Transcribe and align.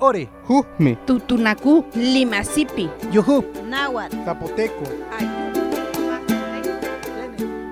ore. 0.00 0.28
Jujmi. 0.48 0.96
Tutunacu, 1.06 1.84
Limasipi. 1.94 2.90
Yuhu. 3.12 3.44
Náhuatl. 3.68 4.16
Zapoteco. 4.24 4.84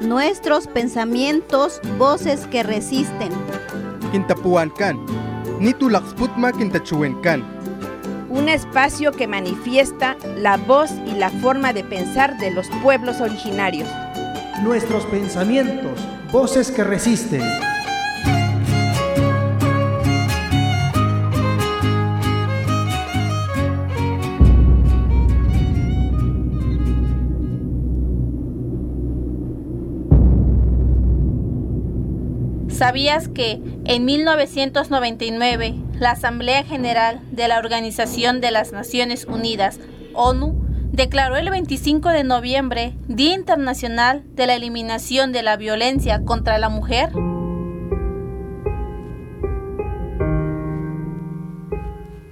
Nuestros 0.01 0.67
pensamientos, 0.67 1.80
voces 1.99 2.46
que 2.46 2.62
resisten. 2.62 3.30
Quintapuancan. 4.12 4.99
Nitulaxputma 5.58 6.52
quintachuencan. 6.52 7.42
Un 8.30 8.48
espacio 8.48 9.12
que 9.12 9.26
manifiesta 9.26 10.16
la 10.36 10.56
voz 10.56 10.90
y 11.06 11.12
la 11.12 11.30
forma 11.30 11.72
de 11.72 11.82
pensar 11.82 12.38
de 12.38 12.50
los 12.50 12.68
pueblos 12.82 13.20
originarios. 13.20 13.88
Nuestros 14.62 15.04
pensamientos, 15.06 15.98
voces 16.30 16.70
que 16.70 16.84
resisten. 16.84 17.42
¿Sabías 32.79 33.27
que 33.27 33.61
en 33.87 34.05
1999 34.05 35.75
la 35.99 36.13
Asamblea 36.13 36.63
General 36.63 37.21
de 37.33 37.49
la 37.49 37.59
Organización 37.59 38.41
de 38.41 38.53
las 38.53 38.71
Naciones 38.71 39.25
Unidas, 39.25 39.81
ONU, 40.15 40.55
declaró 40.93 41.35
el 41.35 41.51
25 41.51 42.11
de 42.11 42.23
noviembre 42.23 42.95
Día 43.09 43.35
Internacional 43.35 44.23
de 44.37 44.47
la 44.47 44.55
Eliminación 44.55 45.33
de 45.33 45.43
la 45.43 45.57
Violencia 45.57 46.25
contra 46.25 46.57
la 46.59 46.69
Mujer? 46.69 47.11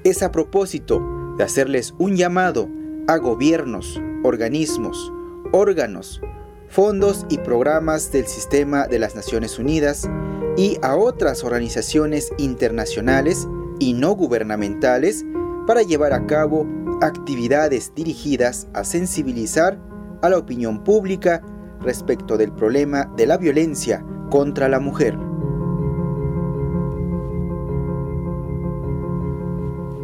Es 0.04 0.22
a 0.22 0.30
propósito 0.30 1.34
de 1.36 1.42
hacerles 1.42 1.92
un 1.98 2.14
llamado 2.14 2.68
a 3.08 3.16
gobiernos, 3.16 4.00
organismos, 4.22 5.12
órganos, 5.50 6.20
fondos 6.68 7.26
y 7.28 7.38
programas 7.38 8.12
del 8.12 8.26
sistema 8.26 8.86
de 8.86 8.98
las 8.98 9.14
Naciones 9.14 9.58
Unidas 9.58 10.08
y 10.56 10.78
a 10.82 10.96
otras 10.96 11.44
organizaciones 11.44 12.32
internacionales 12.38 13.46
y 13.78 13.92
no 13.92 14.12
gubernamentales 14.12 15.24
para 15.66 15.82
llevar 15.82 16.12
a 16.12 16.26
cabo 16.26 16.66
actividades 17.02 17.92
dirigidas 17.94 18.68
a 18.72 18.84
sensibilizar 18.84 19.78
a 20.22 20.28
la 20.28 20.38
opinión 20.38 20.82
pública 20.82 21.42
respecto 21.80 22.36
del 22.36 22.52
problema 22.52 23.04
de 23.16 23.26
la 23.26 23.36
violencia 23.36 24.04
contra 24.30 24.68
la 24.68 24.80
mujer. 24.80 25.16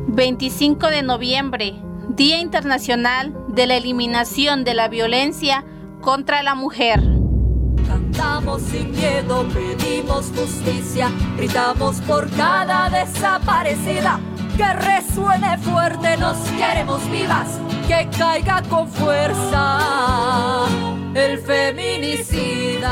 25 0.08 0.88
de 0.88 1.02
noviembre, 1.02 1.74
Día 2.10 2.38
Internacional 2.38 3.34
de 3.48 3.66
la 3.66 3.76
Eliminación 3.76 4.62
de 4.62 4.74
la 4.74 4.88
Violencia 4.88 5.64
contra 6.02 6.42
la 6.42 6.54
Mujer. 6.54 7.00
Cantamos 7.86 8.60
sin 8.62 8.90
miedo, 8.90 9.46
pedimos 9.48 10.30
justicia, 10.36 11.10
gritamos 11.36 12.02
por 12.02 12.28
cada 12.32 12.90
desaparecida. 12.90 14.20
Que 14.56 14.70
resuene 14.74 15.56
fuerte, 15.58 16.18
nos 16.18 16.36
queremos 16.50 17.10
vivas, 17.10 17.58
que 17.88 18.06
caiga 18.18 18.62
con 18.68 18.86
fuerza 18.86 20.66
el 21.14 21.38
feminicida. 21.38 22.90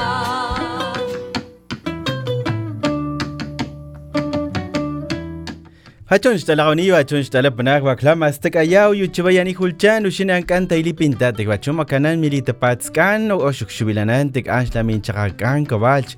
Hachon 6.11 6.39
stalaqoniyo 6.43 6.97
hachon 6.99 7.23
stalapnak 7.23 7.85
waklamas 7.87 8.41
takayaw 8.43 8.91
yuchibayani 8.99 9.53
hulchan 9.55 10.09
ushinan 10.09 10.43
kan 10.43 10.67
taylipinta 10.67 11.31
tek 11.31 11.47
wachuma 11.47 11.87
kanan 11.87 12.19
milita 12.19 12.51
patskan 12.51 13.31
o 13.31 13.37
oshukshubilanan 13.51 14.33
tek 14.35 14.51
ashla 14.51 14.83
min 14.83 14.99
chakakan 14.99 15.63
kabalch 15.71 16.17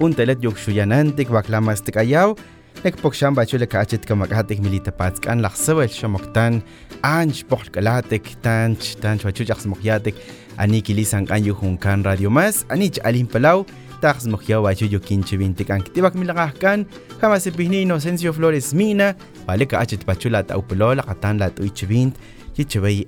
untelet 0.00 0.40
yukshuyanan 0.40 1.12
tek 1.12 1.28
waklamas 1.28 1.84
takayaw 1.84 2.32
nek 2.84 2.96
pokshan 3.04 3.36
bachule 3.36 3.68
kachit 3.68 4.08
kamakatek 4.08 4.64
milita 4.64 4.96
patskan 4.96 5.44
laksawel 5.44 5.92
shamoktan 5.92 6.62
anch 7.04 7.44
pohl 7.44 7.68
kalatek 7.68 8.24
tanch 8.40 8.96
tanch 9.04 9.28
wachu 9.28 9.44
jaxmokyatek 9.44 10.16
ani 10.56 10.80
kilisan 10.80 11.28
kan 11.28 11.44
yuhunkan 11.44 12.00
radio 12.00 12.32
mas 12.32 12.64
anich 12.72 12.96
alim 13.04 13.28
palau 13.28 13.68
tax 14.04 14.28
mokya 14.28 14.60
wachu 14.60 14.84
yukinche 14.84 15.36
bintikan 15.40 15.80
kitibak 15.80 16.12
milakahkan 16.12 16.84
kama 17.20 17.40
sepihni 17.40 17.88
Inocencio 17.88 18.36
Flores 18.36 18.76
Mina 18.76 19.16
vale 19.46 19.68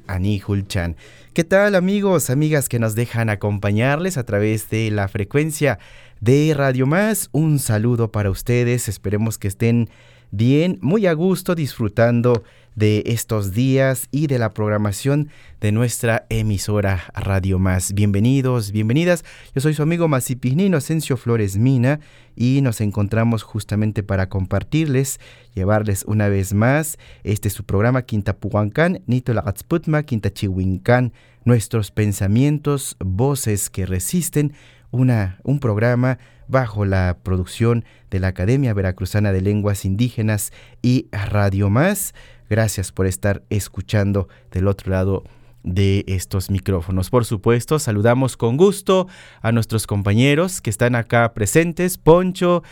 ani 0.06 0.42
hulchan 0.46 0.96
¿Qué 1.36 1.44
tal 1.44 1.74
amigos, 1.74 2.30
amigas 2.30 2.68
que 2.68 2.78
nos 2.78 2.94
dejan 2.94 3.28
acompañarles 3.28 4.16
a 4.16 4.24
través 4.24 4.70
de 4.70 4.90
la 4.90 5.06
frecuencia 5.06 5.78
de 6.20 6.54
Radio 6.56 6.86
Más? 6.86 7.28
Un 7.32 7.58
saludo 7.58 8.10
para 8.10 8.30
ustedes, 8.30 8.88
esperemos 8.88 9.36
que 9.36 9.48
estén 9.48 9.90
bien, 10.30 10.78
muy 10.80 11.06
a 11.06 11.12
gusto 11.12 11.54
disfrutando 11.54 12.42
de 12.76 13.02
estos 13.06 13.52
días 13.52 14.06
y 14.12 14.26
de 14.26 14.38
la 14.38 14.52
programación 14.52 15.30
de 15.60 15.72
nuestra 15.72 16.26
emisora 16.28 17.04
Radio 17.14 17.58
Más. 17.58 17.94
Bienvenidos, 17.94 18.70
bienvenidas. 18.70 19.24
Yo 19.54 19.62
soy 19.62 19.72
su 19.72 19.82
amigo 19.82 20.08
Masipini 20.08 20.66
Inocencio 20.66 21.16
Flores 21.16 21.56
Mina 21.56 22.00
y 22.36 22.60
nos 22.60 22.82
encontramos 22.82 23.42
justamente 23.42 24.02
para 24.02 24.28
compartirles, 24.28 25.20
llevarles 25.54 26.04
una 26.06 26.28
vez 26.28 26.52
más 26.52 26.98
este 27.24 27.48
su 27.48 27.64
programa 27.64 28.02
Quinta 28.02 28.36
Puhuancán, 28.36 29.02
Nito 29.06 29.32
Lagatzputma, 29.32 30.02
Quinta 30.02 30.30
Chihuincán, 30.30 31.14
nuestros 31.44 31.90
pensamientos, 31.90 32.96
voces 32.98 33.70
que 33.70 33.86
resisten, 33.86 34.52
una, 34.90 35.38
un 35.42 35.60
programa 35.60 36.18
bajo 36.48 36.84
la 36.84 37.18
producción 37.22 37.84
de 38.10 38.20
la 38.20 38.28
Academia 38.28 38.74
Veracruzana 38.74 39.32
de 39.32 39.40
Lenguas 39.40 39.84
Indígenas 39.84 40.52
y 40.82 41.08
Radio 41.12 41.70
Más. 41.70 42.14
Gracias 42.48 42.92
por 42.92 43.06
estar 43.06 43.42
escuchando 43.50 44.28
del 44.52 44.68
otro 44.68 44.92
lado 44.92 45.24
de 45.66 46.04
estos 46.06 46.50
micrófonos. 46.50 47.10
Por 47.10 47.24
supuesto, 47.24 47.78
saludamos 47.78 48.36
con 48.36 48.56
gusto 48.56 49.08
a 49.42 49.52
nuestros 49.52 49.86
compañeros 49.86 50.60
que 50.60 50.70
están 50.70 50.94
acá 50.94 51.34
presentes, 51.34 51.98
Poncho 51.98 52.62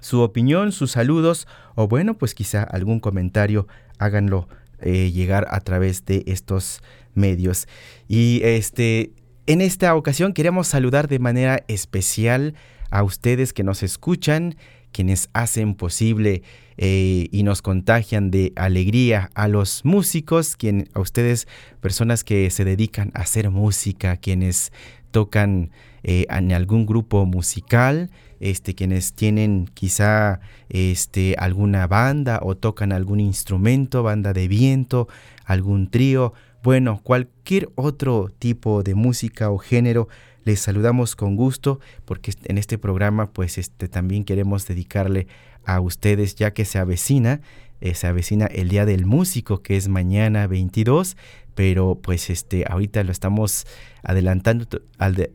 su 0.00 0.20
opinión, 0.20 0.72
sus 0.72 0.90
saludos 0.90 1.46
o 1.76 1.86
bueno, 1.88 2.14
pues 2.14 2.34
quizá 2.34 2.62
algún 2.62 3.00
comentario, 3.00 3.66
háganlo 3.98 4.48
eh, 4.80 5.10
llegar 5.12 5.46
a 5.50 5.60
través 5.60 6.04
de 6.04 6.24
estos 6.26 6.82
medios. 7.14 7.68
Y 8.08 8.40
este, 8.42 9.12
en 9.46 9.60
esta 9.60 9.94
ocasión 9.94 10.32
queremos 10.32 10.68
saludar 10.68 11.08
de 11.08 11.18
manera 11.18 11.64
especial 11.68 12.54
a 12.90 13.02
ustedes 13.02 13.52
que 13.52 13.64
nos 13.64 13.82
escuchan, 13.82 14.56
quienes 14.92 15.28
hacen 15.32 15.74
posible 15.74 16.42
eh, 16.76 17.28
y 17.30 17.42
nos 17.42 17.60
contagian 17.60 18.30
de 18.30 18.52
alegría, 18.56 19.30
a 19.34 19.48
los 19.48 19.84
músicos, 19.84 20.56
quien, 20.56 20.88
a 20.94 21.00
ustedes, 21.00 21.48
personas 21.80 22.24
que 22.24 22.48
se 22.50 22.64
dedican 22.64 23.10
a 23.14 23.22
hacer 23.22 23.50
música, 23.50 24.16
quienes 24.16 24.72
tocan 25.10 25.70
eh, 26.02 26.26
en 26.28 26.52
algún 26.52 26.86
grupo 26.86 27.24
musical, 27.26 28.10
este, 28.40 28.74
quienes 28.74 29.14
tienen 29.14 29.70
quizá 29.72 30.40
este, 30.68 31.34
alguna 31.38 31.86
banda 31.86 32.40
o 32.42 32.56
tocan 32.56 32.92
algún 32.92 33.20
instrumento, 33.20 34.02
banda 34.02 34.32
de 34.32 34.48
viento, 34.48 35.08
algún 35.44 35.90
trío, 35.90 36.34
bueno, 36.64 36.98
cualquier 37.02 37.68
otro 37.74 38.30
tipo 38.38 38.82
de 38.82 38.94
música 38.94 39.50
o 39.50 39.58
género, 39.58 40.08
les 40.44 40.60
saludamos 40.60 41.14
con 41.14 41.36
gusto 41.36 41.78
porque 42.06 42.32
en 42.44 42.56
este 42.56 42.78
programa 42.78 43.30
pues 43.30 43.58
este, 43.58 43.86
también 43.86 44.24
queremos 44.24 44.66
dedicarle 44.66 45.26
a 45.66 45.80
ustedes 45.80 46.34
ya 46.36 46.52
que 46.52 46.64
se 46.64 46.78
avecina 46.78 47.40
eh, 47.80 47.94
se 47.94 48.06
avecina 48.06 48.46
el 48.46 48.70
Día 48.70 48.86
del 48.86 49.04
Músico, 49.04 49.60
que 49.60 49.76
es 49.76 49.88
mañana 49.88 50.46
22, 50.46 51.18
pero 51.54 51.98
pues 52.02 52.30
este, 52.30 52.64
ahorita 52.66 53.04
lo 53.04 53.12
estamos 53.12 53.66
adelantando, 54.02 54.66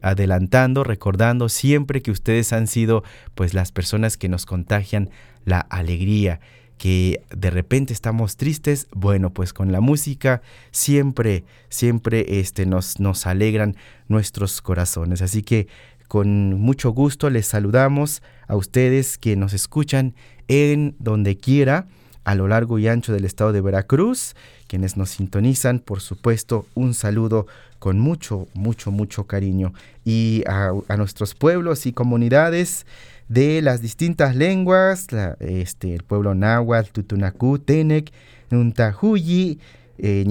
adelantando, 0.01 0.83
recordando 0.83 1.47
siempre 1.47 2.01
que 2.01 2.09
ustedes 2.09 2.51
han 2.51 2.65
sido 2.65 3.03
pues 3.35 3.53
las 3.53 3.71
personas 3.71 4.17
que 4.17 4.29
nos 4.29 4.47
contagian 4.47 5.11
la 5.45 5.59
alegría 5.59 6.39
que 6.79 7.21
de 7.35 7.51
repente 7.51 7.91
estamos 7.93 8.37
tristes, 8.37 8.87
bueno, 8.91 9.31
pues 9.31 9.51
con 9.51 9.71
la 9.71 9.81
música 9.81 10.41
siempre, 10.71 11.43
siempre 11.67 12.39
este, 12.39 12.65
nos, 12.65 13.01
nos 13.01 13.27
alegran 13.27 13.75
nuestros 14.07 14.61
corazones. 14.61 15.21
Así 15.21 15.43
que 15.43 15.67
con 16.07 16.53
mucho 16.53 16.91
gusto 16.91 17.29
les 17.29 17.45
saludamos 17.45 18.23
a 18.47 18.55
ustedes 18.55 19.17
que 19.17 19.35
nos 19.35 19.53
escuchan 19.53 20.15
en 20.47 20.95
donde 20.99 21.37
quiera 21.37 21.85
a 22.23 22.33
lo 22.35 22.47
largo 22.47 22.79
y 22.79 22.87
ancho 22.87 23.11
del 23.11 23.25
estado 23.25 23.51
de 23.51 23.61
Veracruz, 23.61 24.35
quienes 24.67 24.95
nos 24.95 25.09
sintonizan, 25.09 25.79
por 25.79 25.99
supuesto, 25.99 26.65
un 26.75 26.93
saludo 26.93 27.45
con 27.79 27.99
mucho, 27.99 28.47
mucho, 28.53 28.91
mucho 28.91 29.25
cariño. 29.25 29.73
Y 30.05 30.43
a, 30.47 30.71
a 30.87 30.97
nuestros 30.97 31.35
pueblos 31.35 31.85
y 31.85 31.91
comunidades 31.91 32.85
de 33.29 33.61
las 33.61 33.81
distintas 33.81 34.35
lenguas, 34.35 35.07
este, 35.39 35.93
el 35.93 36.03
pueblo 36.03 36.35
náhuatl, 36.35 36.91
tutunacú, 36.91 37.59
tenec, 37.59 38.11
nuntahuyi, 38.49 39.59
eh, 39.99 40.25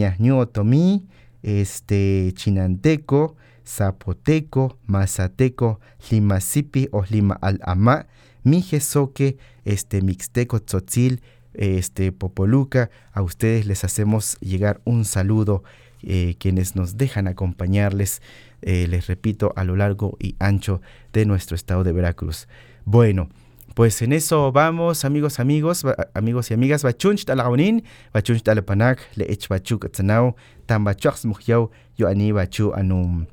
este, 1.42 2.32
chinanteco, 2.34 3.36
zapoteco, 3.64 4.78
mazateco, 4.86 5.80
limasipi 6.10 6.88
o 6.90 7.04
lima 7.08 7.38
al 7.40 7.60
mijesoque, 8.42 9.36
este, 9.64 10.02
mixteco, 10.02 10.60
tzotzil, 10.60 11.22
este, 11.54 12.12
popoluca, 12.12 12.90
a 13.12 13.22
ustedes 13.22 13.66
les 13.66 13.84
hacemos 13.84 14.38
llegar 14.40 14.80
un 14.84 15.04
saludo, 15.04 15.62
eh, 16.02 16.36
quienes 16.38 16.76
nos 16.76 16.96
dejan 16.96 17.28
acompañarles, 17.28 18.22
eh, 18.62 18.86
les 18.88 19.06
repito, 19.06 19.52
a 19.56 19.64
lo 19.64 19.76
largo 19.76 20.16
y 20.18 20.34
ancho 20.38 20.80
de 21.12 21.26
nuestro 21.26 21.54
estado 21.54 21.84
de 21.84 21.92
Veracruz. 21.92 22.48
Bueno, 22.90 23.28
pues 23.74 24.00
en 24.00 24.14
eso 24.14 24.50
vamos, 24.50 25.04
amigos, 25.04 25.40
amigos, 25.40 25.84
amigos 26.14 26.50
y 26.50 26.54
amigas. 26.54 26.82
Bachunch 26.82 27.26
talagonin, 27.26 27.84
bachunch 28.14 28.42
talapanak, 28.42 28.98
le 29.14 29.30
ech 29.30 29.46
bachuk 29.46 29.84
atsanao, 29.84 30.36
tan 30.64 30.84
bachuax 30.84 31.26
mujyau, 31.26 31.70
yo 31.98 32.08
ani 32.08 32.32
bachu 32.32 32.72
anum. 32.74 33.26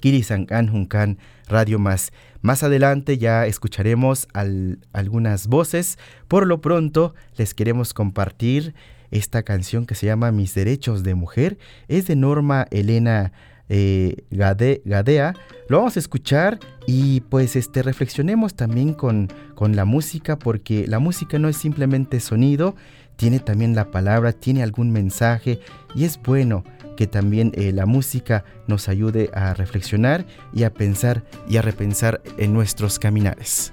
Kirisankan 0.00 0.70
Junkan 0.70 1.18
Radio 1.46 1.78
Más. 1.78 2.10
Más 2.40 2.62
adelante 2.62 3.18
ya 3.18 3.44
escucharemos 3.44 4.28
algunas 4.32 5.46
voces. 5.46 5.98
Por 6.26 6.46
lo 6.46 6.62
pronto 6.62 7.14
les 7.36 7.52
queremos 7.52 7.92
compartir 7.92 8.74
esta 9.10 9.42
canción 9.42 9.84
que 9.84 9.94
se 9.94 10.06
llama 10.06 10.32
Mis 10.32 10.54
Derechos 10.54 11.02
de 11.02 11.14
Mujer. 11.14 11.58
Es 11.88 12.06
de 12.06 12.16
Norma 12.16 12.66
Elena 12.70 13.32
eh, 13.68 14.16
Gadea. 14.30 15.34
Lo 15.68 15.78
vamos 15.78 15.96
a 15.96 16.00
escuchar 16.00 16.58
y 16.86 17.20
pues 17.22 17.56
este, 17.56 17.82
reflexionemos 17.82 18.54
también 18.54 18.94
con, 18.94 19.28
con 19.54 19.76
la 19.76 19.84
música 19.84 20.38
porque 20.38 20.86
la 20.86 20.98
música 20.98 21.38
no 21.38 21.48
es 21.48 21.56
simplemente 21.56 22.20
sonido, 22.20 22.74
tiene 23.16 23.40
también 23.40 23.74
la 23.74 23.90
palabra, 23.90 24.32
tiene 24.32 24.62
algún 24.62 24.90
mensaje 24.90 25.60
y 25.94 26.04
es 26.04 26.20
bueno 26.22 26.64
que 26.96 27.06
también 27.06 27.52
eh, 27.54 27.72
la 27.72 27.86
música 27.86 28.44
nos 28.66 28.88
ayude 28.88 29.30
a 29.32 29.54
reflexionar 29.54 30.26
y 30.52 30.64
a 30.64 30.74
pensar 30.74 31.22
y 31.48 31.56
a 31.56 31.62
repensar 31.62 32.22
en 32.38 32.52
nuestros 32.52 32.98
caminares. 32.98 33.72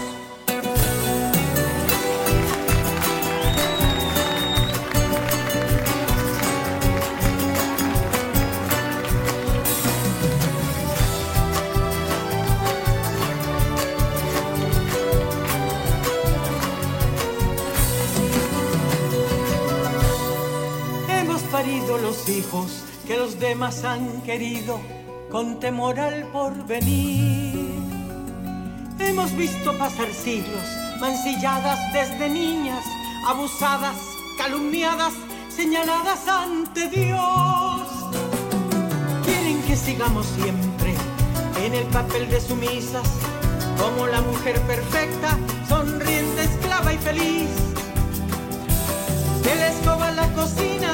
Hijos 22.29 22.83
que 23.07 23.17
los 23.17 23.39
demás 23.39 23.83
han 23.83 24.21
querido 24.21 24.79
con 25.31 25.59
temor 25.59 25.99
al 25.99 26.23
porvenir. 26.27 27.69
Hemos 28.99 29.35
visto 29.35 29.77
pasar 29.77 30.11
siglos, 30.13 30.63
mancilladas 30.99 31.79
desde 31.93 32.29
niñas, 32.29 32.83
abusadas, 33.27 33.97
calumniadas, 34.37 35.13
señaladas 35.49 36.27
ante 36.27 36.87
Dios. 36.89 37.87
Quieren 39.25 39.61
que 39.63 39.75
sigamos 39.75 40.25
siempre 40.27 40.95
en 41.65 41.73
el 41.73 41.85
papel 41.87 42.29
de 42.29 42.39
sumisas, 42.39 43.07
como 43.77 44.07
la 44.07 44.21
mujer 44.21 44.59
perfecta, 44.61 45.37
sonriente, 45.67 46.43
esclava 46.43 46.93
y 46.93 46.97
feliz. 46.97 47.49
De 49.43 49.55
la 49.55 49.67
escoba 49.67 50.11
la 50.11 50.27
cocina, 50.33 50.93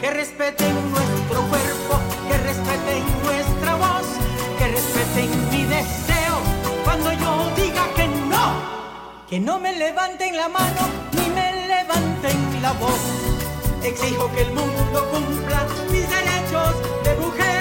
que 0.00 0.10
respeten 0.10 0.74
nuestro 0.90 1.42
cuerpo, 1.48 1.98
que 2.28 2.38
respeten 2.38 3.02
nuestra 3.24 3.74
voz, 3.74 4.06
que 4.58 4.68
respeten 4.68 5.28
mi 5.50 5.64
deseo 5.64 6.36
cuando 6.84 7.12
yo 7.12 7.50
diga 7.56 7.84
que 7.96 8.06
no, 8.06 8.52
que 9.28 9.40
no 9.40 9.58
me 9.58 9.76
levanten 9.76 10.36
la 10.36 10.48
mano 10.48 10.88
ni 11.12 11.28
me 11.30 11.66
levanten 11.66 12.62
la 12.62 12.72
voz. 12.74 13.00
Exijo 13.82 14.30
que 14.34 14.42
el 14.42 14.52
mundo 14.52 15.08
cumpla 15.12 15.66
mis 15.90 16.08
derechos 16.08 16.74
de 17.04 17.14
mujer. 17.16 17.58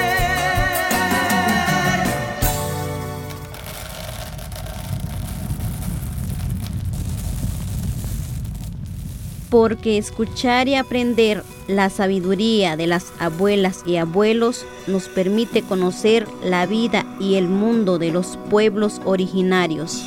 porque 9.50 9.98
escuchar 9.98 10.68
y 10.68 10.76
aprender 10.76 11.42
la 11.68 11.90
sabiduría 11.90 12.78
de 12.78 12.88
las 12.88 13.12
abuelas 13.20 13.84
y 13.86 13.98
abuelos 13.98 14.66
nos 14.88 15.10
permite 15.10 15.64
conocer 15.64 16.28
la 16.44 16.66
vida 16.66 17.06
y 17.20 17.36
el 17.36 17.50
mundo 17.50 17.98
de 17.98 18.12
los 18.12 18.38
pueblos 18.50 19.02
originarios. 19.06 20.04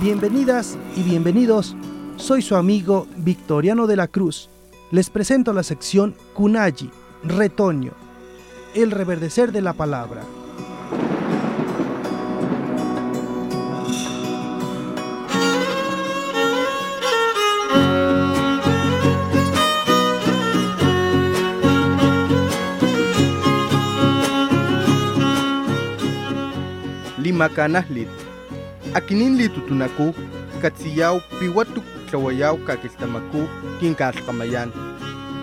Bienvenidas 0.00 0.78
y 0.96 1.02
bienvenidos, 1.02 1.76
soy 2.16 2.42
su 2.42 2.56
amigo 2.56 3.06
Victoriano 3.18 3.86
de 3.86 3.96
la 3.96 4.08
Cruz. 4.08 4.48
Les 4.90 5.10
presento 5.10 5.52
la 5.52 5.62
sección 5.62 6.14
Kunayi, 6.34 6.90
Retoño, 7.22 7.92
el 8.74 8.90
reverdecer 8.90 9.52
de 9.52 9.62
la 9.62 9.74
palabra. 9.74 10.22
makanahlit. 27.42 28.12
Akininli 28.98 29.46
tutunaku 29.54 30.06
katziyaw 30.62 31.18
piwatuk 31.38 31.86
tlawayaw 32.06 32.54
kakilhtamaku 32.66 33.40
kinkaalhkamayan 33.80 34.70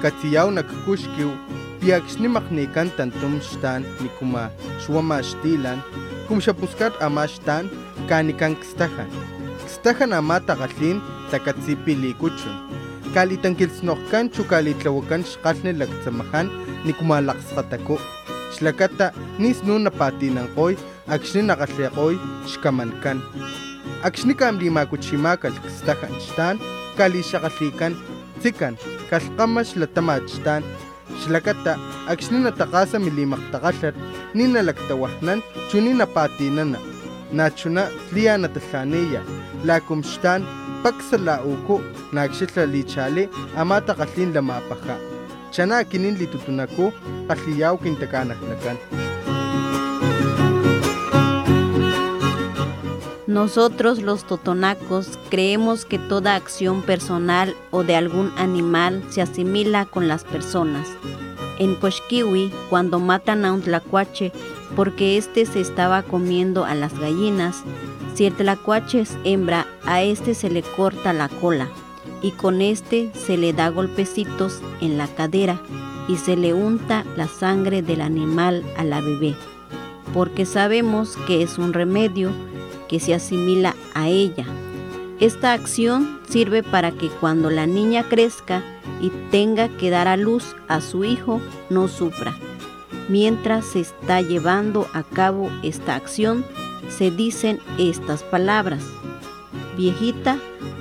katziyaw 0.01 0.47
nakkuxkiw 0.55 1.31
piakxnimak 1.79 2.47
nikan 2.55 2.87
tantum 2.97 3.33
xtan 3.47 3.81
nikuma 4.01 4.43
xuama 4.83 5.17
xtilan 5.27 5.79
kumxapuskat 6.27 6.93
ama 7.05 7.23
xtan 7.31 7.65
kanikan 8.09 8.55
kstajan. 8.61 9.09
Kstajan 9.67 10.15
ama 10.19 10.37
takgalhin 10.47 11.03
tlakatsipilikuchun 11.29 12.55
kalitankilsnojkan 13.15 14.25
chu 14.33 14.41
kalitlawakan 14.51 15.21
xkgalhni 15.31 15.71
laktsamajan 15.79 16.47
nikumalakskgataku 16.85 17.95
xlakata 18.55 19.07
nisnun 19.41 19.83
napatinankgoy 19.85 20.73
akxni 21.15 21.41
nakgalhekgoy 21.49 22.15
xkamankan 22.51 23.19
akxni 24.07 24.33
kamlimakuchimakal 24.41 25.55
kstajan 25.65 26.13
xtan 26.25 26.55
kalixakgalhikan 26.97 27.93
tsikan 28.39 28.75
kalhkgama 29.09 29.61
xlatama 29.69 30.15
xtan 30.31 30.61
xlakata 31.21 31.73
akxni 32.13 32.39
natakgasa 32.45 32.97
milimakgtakgalhat 33.05 33.95
ni 34.37 34.45
nalaktawajnan 34.53 35.39
chuni 35.69 35.91
napatinana 35.99 36.79
nachuna 37.37 37.83
tliya 38.09 38.33
natalhaniya 38.43 39.21
lakum 39.67 39.99
xtan 40.11 40.41
paksala 40.83 41.35
uku 41.53 41.75
nakxilha 42.15 42.63
lichali 42.73 43.23
ama 43.61 43.77
takgalhin 43.87 44.33
lamapaja 44.35 44.95
chana 45.53 45.75
akinin 45.81 46.15
litutunaku 46.21 46.85
kgalhiyaw 47.27 47.75
kintakanajnakan 47.83 48.77
Nosotros 53.29 54.01
los 54.01 54.23
totonacos 54.23 55.19
creemos 55.29 55.85
que 55.85 55.99
toda 55.99 56.33
acción 56.33 56.81
personal 56.81 57.55
o 57.69 57.83
de 57.83 57.95
algún 57.95 58.31
animal 58.37 59.03
se 59.09 59.21
asimila 59.21 59.85
con 59.85 60.07
las 60.07 60.23
personas. 60.23 60.87
En 61.59 61.75
Coxquiwi, 61.75 62.51
cuando 62.71 62.99
matan 62.99 63.45
a 63.45 63.53
un 63.53 63.61
tlacuache 63.61 64.31
porque 64.75 65.15
éste 65.15 65.45
se 65.45 65.61
estaba 65.61 66.01
comiendo 66.01 66.65
a 66.65 66.73
las 66.73 66.97
gallinas, 66.97 67.63
si 68.15 68.25
el 68.25 68.33
tlacuache 68.33 69.01
es 69.01 69.15
hembra, 69.23 69.67
a 69.85 70.01
éste 70.01 70.33
se 70.33 70.49
le 70.49 70.63
corta 70.63 71.13
la 71.13 71.29
cola 71.29 71.69
y 72.23 72.31
con 72.31 72.63
este 72.63 73.11
se 73.13 73.37
le 73.37 73.53
da 73.53 73.69
golpecitos 73.69 74.59
en 74.81 74.97
la 74.97 75.07
cadera 75.07 75.61
y 76.07 76.17
se 76.17 76.35
le 76.35 76.55
unta 76.55 77.05
la 77.15 77.27
sangre 77.27 77.83
del 77.83 78.01
animal 78.01 78.63
a 78.75 78.83
la 78.83 79.01
bebé, 79.01 79.35
porque 80.15 80.47
sabemos 80.47 81.15
que 81.27 81.43
es 81.43 81.59
un 81.59 81.73
remedio 81.73 82.31
que 82.89 82.99
se 82.99 83.13
asimila 83.13 83.75
a 83.93 84.09
ella. 84.09 84.45
Esta 85.19 85.53
acción 85.53 86.19
sirve 86.27 86.63
para 86.63 86.91
que 86.91 87.07
cuando 87.07 87.49
la 87.49 87.67
niña 87.67 88.03
crezca 88.03 88.63
y 89.01 89.09
tenga 89.31 89.69
que 89.77 89.89
dar 89.89 90.07
a 90.07 90.17
luz 90.17 90.55
a 90.67 90.81
su 90.81 91.05
hijo 91.05 91.39
no 91.69 91.87
sufra. 91.87 92.35
Mientras 93.07 93.65
se 93.65 93.81
está 93.81 94.21
llevando 94.21 94.87
a 94.93 95.03
cabo 95.03 95.49
esta 95.63 95.95
acción, 95.95 96.45
se 96.89 97.11
dicen 97.11 97.59
estas 97.77 98.23
palabras. 98.23 98.83
Viejita, 99.77 100.37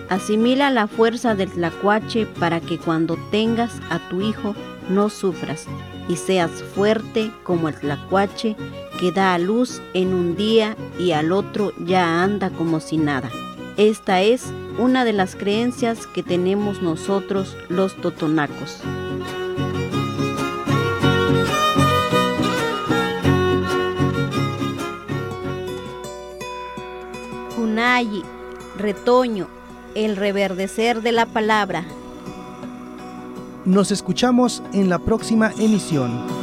asimila 0.09 0.71
la 0.71 0.87
fuerza 0.89 1.35
del 1.35 1.51
tlacuache 1.51 2.27
para 2.27 2.61
que 2.61 2.79
cuando 2.79 3.17
tengas 3.31 3.81
a 3.91 3.99
tu 4.09 4.21
hijo 4.21 4.55
no 4.89 5.11
sufras 5.11 5.67
y 6.09 6.17
seas 6.17 6.51
fuerte 6.75 7.31
como 7.45 7.69
el 7.69 7.75
tlacuache 7.75 8.57
que 8.99 9.13
da 9.13 9.35
a 9.35 9.39
luz 9.39 9.81
en 9.95 10.13
un 10.13 10.37
día 10.37 10.77
y 10.99 11.13
al 11.13 11.33
otro 11.33 11.73
ya 11.79 12.23
anda 12.23 12.51
como 12.51 12.81
si 12.81 12.99
nada. 12.99 13.31
Esta 13.77 14.23
es 14.23 14.53
una 14.79 15.05
de 15.05 15.13
las 15.13 15.37
creencias 15.37 16.07
que 16.07 16.23
tenemos 16.23 16.83
nosotros 16.83 17.57
los 17.69 17.95
totonacos. 17.97 18.81
Kunayi, 27.55 28.25
retoño, 28.77 29.49
el 29.95 30.17
reverdecer 30.17 31.03
de 31.03 31.13
la 31.13 31.27
palabra. 31.27 31.85
Nos 33.65 33.91
escuchamos 33.93 34.63
en 34.73 34.89
la 34.89 34.99
próxima 34.99 35.53
emisión. 35.59 36.38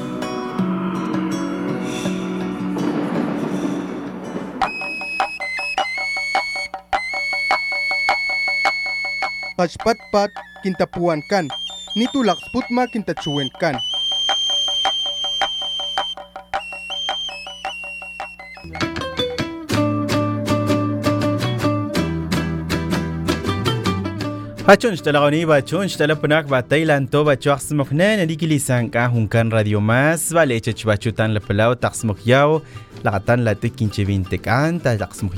pagpatpat 9.55 10.35
kinta 10.63 10.83
puan 10.83 11.23
kan, 11.31 11.47
ni 11.95 12.05
tulak 12.11 12.35
sputma 12.43 12.87
kinta 12.91 13.15
cuen 13.15 13.47
kan. 13.55 13.79
Bacun 24.65 24.97
setelah 24.97 25.21
kau 25.21 25.29
ni, 25.29 25.45
bacun 25.45 25.85
setelah 25.85 26.17
penak 26.17 26.49
batai 26.49 26.89
lantau 26.89 27.21
bacu 27.21 27.53
aksi 27.53 27.77
mokne 27.77 28.17
nadi 28.17 28.33
kili 28.33 28.57
sangka 28.57 29.05
hunkan 29.13 29.53
radio 29.53 29.77
mas. 29.77 30.33
Balik 30.33 30.65
cecu 30.65 30.89
bacu 30.89 31.13
tan 31.13 31.37
lepelau 31.37 31.77
tak 31.77 31.93
semok 31.93 32.25
yau. 32.25 32.65
Lakatan 33.05 33.45
latih 33.45 33.69
kincevin 33.69 34.25
tekan 34.25 34.81
tak 34.81 34.97
tak 35.05 35.13
semok 35.13 35.37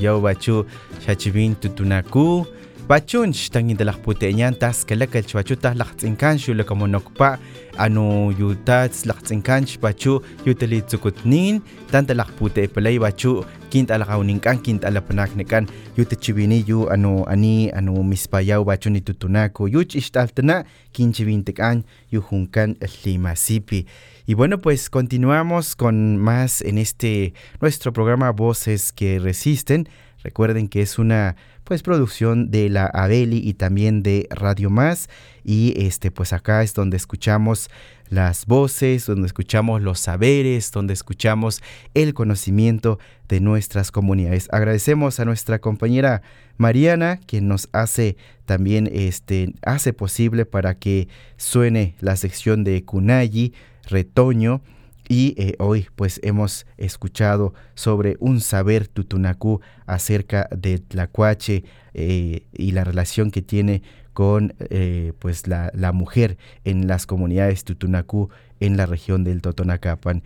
tutunaku. 1.59 2.47
Bachun 2.88 3.34
shtangin 3.34 3.75
de 3.75 3.84
las 3.84 3.98
puteñan 3.98 4.56
tas 4.56 4.86
kalakal 4.86 5.25
chwachuta 5.25 5.74
lachtsinkan 5.75 6.39
shu 6.39 6.53
lakamonokpa 6.53 7.38
anu 7.77 8.32
yutats 8.32 9.06
lachtsinkan 9.06 9.67
bachu 9.82 10.22
yutali 10.46 10.82
tsukutnin 10.82 11.60
tanta 11.91 12.13
las 12.13 12.32
pute 12.39 12.67
pelay 12.72 12.96
bachu 13.00 13.44
kint 13.70 13.91
alaqawninkan 13.91 14.63
kint 14.63 14.86
alapanaknekan 14.86 15.67
yutachibini 15.98 16.63
yu 16.67 16.88
anu 16.89 17.27
ani 17.27 17.72
anu 17.75 18.03
mispayaw 18.03 18.63
bachu 18.63 18.89
ni 18.89 19.01
tutunako 19.01 19.67
yuch 19.67 19.96
ishtaltana 19.96 20.63
kinchibintekan 20.94 21.84
yu 22.12 22.22
junkan 22.22 22.77
limasipi 23.03 23.86
y 24.29 24.34
bueno, 24.34 24.58
pues 24.58 24.89
continuamos 24.89 25.77
con 25.77 26.17
más 26.17 26.62
en 26.62 26.77
este 26.77 27.34
nuestro 27.62 27.94
programa 27.94 28.32
Voces 28.32 28.91
que 28.91 29.20
Resisten. 29.20 29.88
Recuerden 30.22 30.67
que 30.67 30.82
es 30.82 31.00
una 31.00 31.38
pues 31.67 31.83
producción 31.83 32.50
de 32.50 32.69
la 32.69 32.86
Abeli 32.86 33.41
y 33.43 33.53
también 33.53 34.01
de 34.01 34.29
Radio 34.31 34.69
Más 34.69 35.09
y 35.43 35.74
este 35.75 36.12
pues 36.12 36.31
acá 36.31 36.63
es 36.63 36.74
donde 36.74 36.95
escuchamos 36.95 37.69
las 38.09 38.45
voces, 38.45 39.05
donde 39.05 39.27
escuchamos 39.27 39.81
los 39.81 40.00
saberes, 40.00 40.71
donde 40.71 40.93
escuchamos 40.93 41.62
el 41.93 42.13
conocimiento 42.13 43.00
de 43.27 43.41
nuestras 43.41 43.91
comunidades. 43.91 44.47
Agradecemos 44.53 45.19
a 45.19 45.25
nuestra 45.25 45.59
compañera 45.59 46.21
Mariana 46.55 47.19
quien 47.25 47.50
nos 47.50 47.67
hace 47.74 48.15
también 48.45 48.89
este 48.89 49.53
hace 49.62 49.91
posible 49.91 50.45
para 50.45 50.79
que 50.79 51.09
suene 51.36 51.95
la 52.00 52.15
sección 52.15 52.63
de 52.63 52.86
Kunayi, 52.86 53.53
retoño 53.89 54.62
y 55.09 55.35
eh, 55.37 55.55
hoy 55.59 55.87
pues 55.95 56.19
hemos 56.23 56.65
escuchado 56.77 57.53
sobre 57.75 58.17
un 58.19 58.41
saber 58.41 58.87
tutunacú 58.87 59.61
acerca 59.85 60.49
de 60.55 60.79
Tlacuache 60.79 61.63
eh, 61.93 62.45
y 62.51 62.71
la 62.71 62.83
relación 62.83 63.31
que 63.31 63.41
tiene 63.41 63.81
con 64.13 64.55
eh, 64.59 65.13
pues 65.19 65.47
la, 65.47 65.71
la, 65.73 65.91
mujer 65.91 66.37
en 66.65 66.87
las 66.87 67.05
comunidades 67.05 67.63
tutunacú 67.63 68.29
en 68.59 68.75
la 68.75 68.85
región 68.85 69.23
del 69.23 69.41
Totonacapan. 69.41 70.23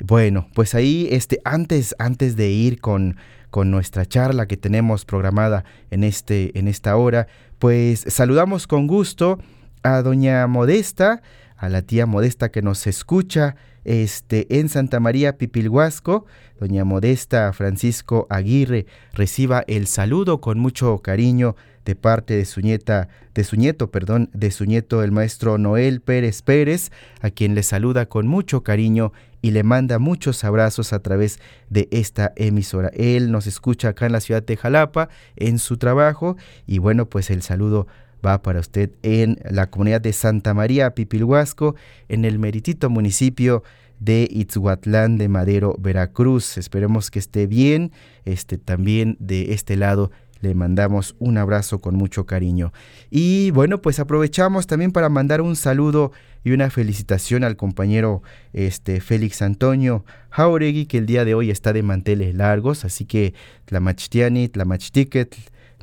Bueno, 0.00 0.48
pues 0.54 0.74
ahí 0.74 1.08
este, 1.10 1.40
antes, 1.44 1.94
antes 1.98 2.36
de 2.36 2.50
ir 2.50 2.80
con, 2.80 3.16
con 3.50 3.70
nuestra 3.70 4.06
charla 4.06 4.46
que 4.46 4.56
tenemos 4.56 5.04
programada 5.04 5.64
en, 5.90 6.04
este, 6.04 6.58
en 6.58 6.68
esta 6.68 6.96
hora, 6.96 7.26
pues 7.58 8.04
saludamos 8.08 8.66
con 8.66 8.86
gusto 8.86 9.38
a 9.82 10.02
doña 10.02 10.46
Modesta, 10.46 11.22
a 11.56 11.68
la 11.68 11.82
tía 11.82 12.06
Modesta 12.06 12.50
que 12.50 12.62
nos 12.62 12.86
escucha 12.86 13.56
este, 13.84 14.58
en 14.58 14.68
Santa 14.68 15.00
María 15.00 15.38
Pipilhuasco. 15.38 16.26
Doña 16.58 16.84
Modesta 16.84 17.52
Francisco 17.52 18.26
Aguirre 18.30 18.86
reciba 19.12 19.64
el 19.66 19.86
saludo 19.86 20.40
con 20.40 20.58
mucho 20.58 20.98
cariño 20.98 21.56
de 21.84 21.94
parte 21.94 22.34
de 22.34 22.44
su 22.44 22.60
nieta, 22.60 23.08
de 23.34 23.44
su 23.44 23.56
nieto, 23.56 23.90
perdón, 23.90 24.30
de 24.32 24.50
su 24.50 24.64
nieto 24.64 25.02
el 25.02 25.12
maestro 25.12 25.58
Noel 25.58 26.00
Pérez 26.00 26.42
Pérez, 26.42 26.90
a 27.20 27.30
quien 27.30 27.54
le 27.54 27.62
saluda 27.62 28.06
con 28.06 28.26
mucho 28.26 28.62
cariño 28.62 29.12
y 29.42 29.50
le 29.50 29.62
manda 29.62 29.98
muchos 29.98 30.42
abrazos 30.44 30.94
a 30.94 31.00
través 31.00 31.38
de 31.68 31.88
esta 31.90 32.32
emisora. 32.36 32.90
Él 32.94 33.30
nos 33.30 33.46
escucha 33.46 33.88
acá 33.88 34.06
en 34.06 34.12
la 34.12 34.20
ciudad 34.20 34.42
de 34.42 34.56
Jalapa 34.56 35.10
en 35.36 35.58
su 35.58 35.76
trabajo 35.76 36.36
y 36.66 36.78
bueno, 36.78 37.10
pues 37.10 37.30
el 37.30 37.42
saludo 37.42 37.86
va 38.24 38.42
para 38.42 38.60
usted 38.60 38.90
en 39.02 39.38
la 39.50 39.70
comunidad 39.70 40.00
de 40.00 40.12
Santa 40.12 40.54
María 40.54 40.94
Pipilhuasco, 40.94 41.74
en 42.08 42.24
el 42.24 42.38
meritito 42.38 42.90
municipio 42.90 43.62
de 44.00 44.28
Itzhuatlán 44.30 45.18
de 45.18 45.28
Madero, 45.28 45.76
Veracruz. 45.78 46.58
Esperemos 46.58 47.10
que 47.10 47.18
esté 47.18 47.46
bien. 47.46 47.92
Este 48.24 48.58
también 48.58 49.16
de 49.18 49.52
este 49.52 49.76
lado 49.76 50.10
le 50.40 50.54
mandamos 50.54 51.16
un 51.18 51.38
abrazo 51.38 51.80
con 51.80 51.96
mucho 51.96 52.26
cariño. 52.26 52.72
Y 53.10 53.50
bueno, 53.52 53.80
pues 53.80 53.98
aprovechamos 53.98 54.66
también 54.66 54.92
para 54.92 55.08
mandar 55.08 55.40
un 55.40 55.56
saludo 55.56 56.12
y 56.44 56.52
una 56.52 56.68
felicitación 56.70 57.44
al 57.44 57.56
compañero 57.56 58.22
este, 58.52 59.00
Félix 59.00 59.40
Antonio 59.40 60.04
Jauregui, 60.30 60.84
que 60.84 60.98
el 60.98 61.06
día 61.06 61.24
de 61.24 61.34
hoy 61.34 61.50
está 61.50 61.72
de 61.72 61.82
manteles 61.82 62.34
largos, 62.34 62.84
así 62.84 63.06
que 63.06 63.32
la 63.68 63.80
machtianit, 63.80 64.54
la 64.56 64.66
machtiket, 64.66 65.34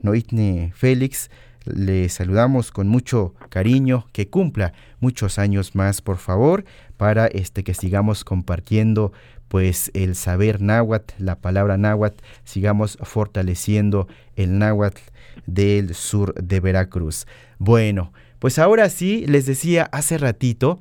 noitne 0.03 0.71
Félix, 0.75 1.31
le 1.65 2.09
saludamos 2.09 2.71
con 2.71 2.87
mucho 2.87 3.35
cariño, 3.49 4.07
que 4.11 4.29
cumpla 4.29 4.73
muchos 4.99 5.39
años 5.39 5.75
más, 5.75 6.01
por 6.01 6.17
favor, 6.17 6.65
para 6.97 7.27
este 7.27 7.63
que 7.63 7.73
sigamos 7.73 8.23
compartiendo 8.23 9.11
pues 9.47 9.91
el 9.93 10.15
saber 10.15 10.61
náhuatl, 10.61 11.13
la 11.17 11.35
palabra 11.35 11.77
náhuatl, 11.77 12.23
sigamos 12.45 12.97
fortaleciendo 13.01 14.07
el 14.35 14.57
náhuatl 14.57 15.01
del 15.45 15.93
sur 15.93 16.33
de 16.35 16.59
Veracruz. 16.61 17.27
Bueno, 17.59 18.13
pues 18.39 18.59
ahora 18.59 18.89
sí, 18.89 19.25
les 19.27 19.45
decía 19.45 19.89
hace 19.91 20.17
ratito 20.17 20.79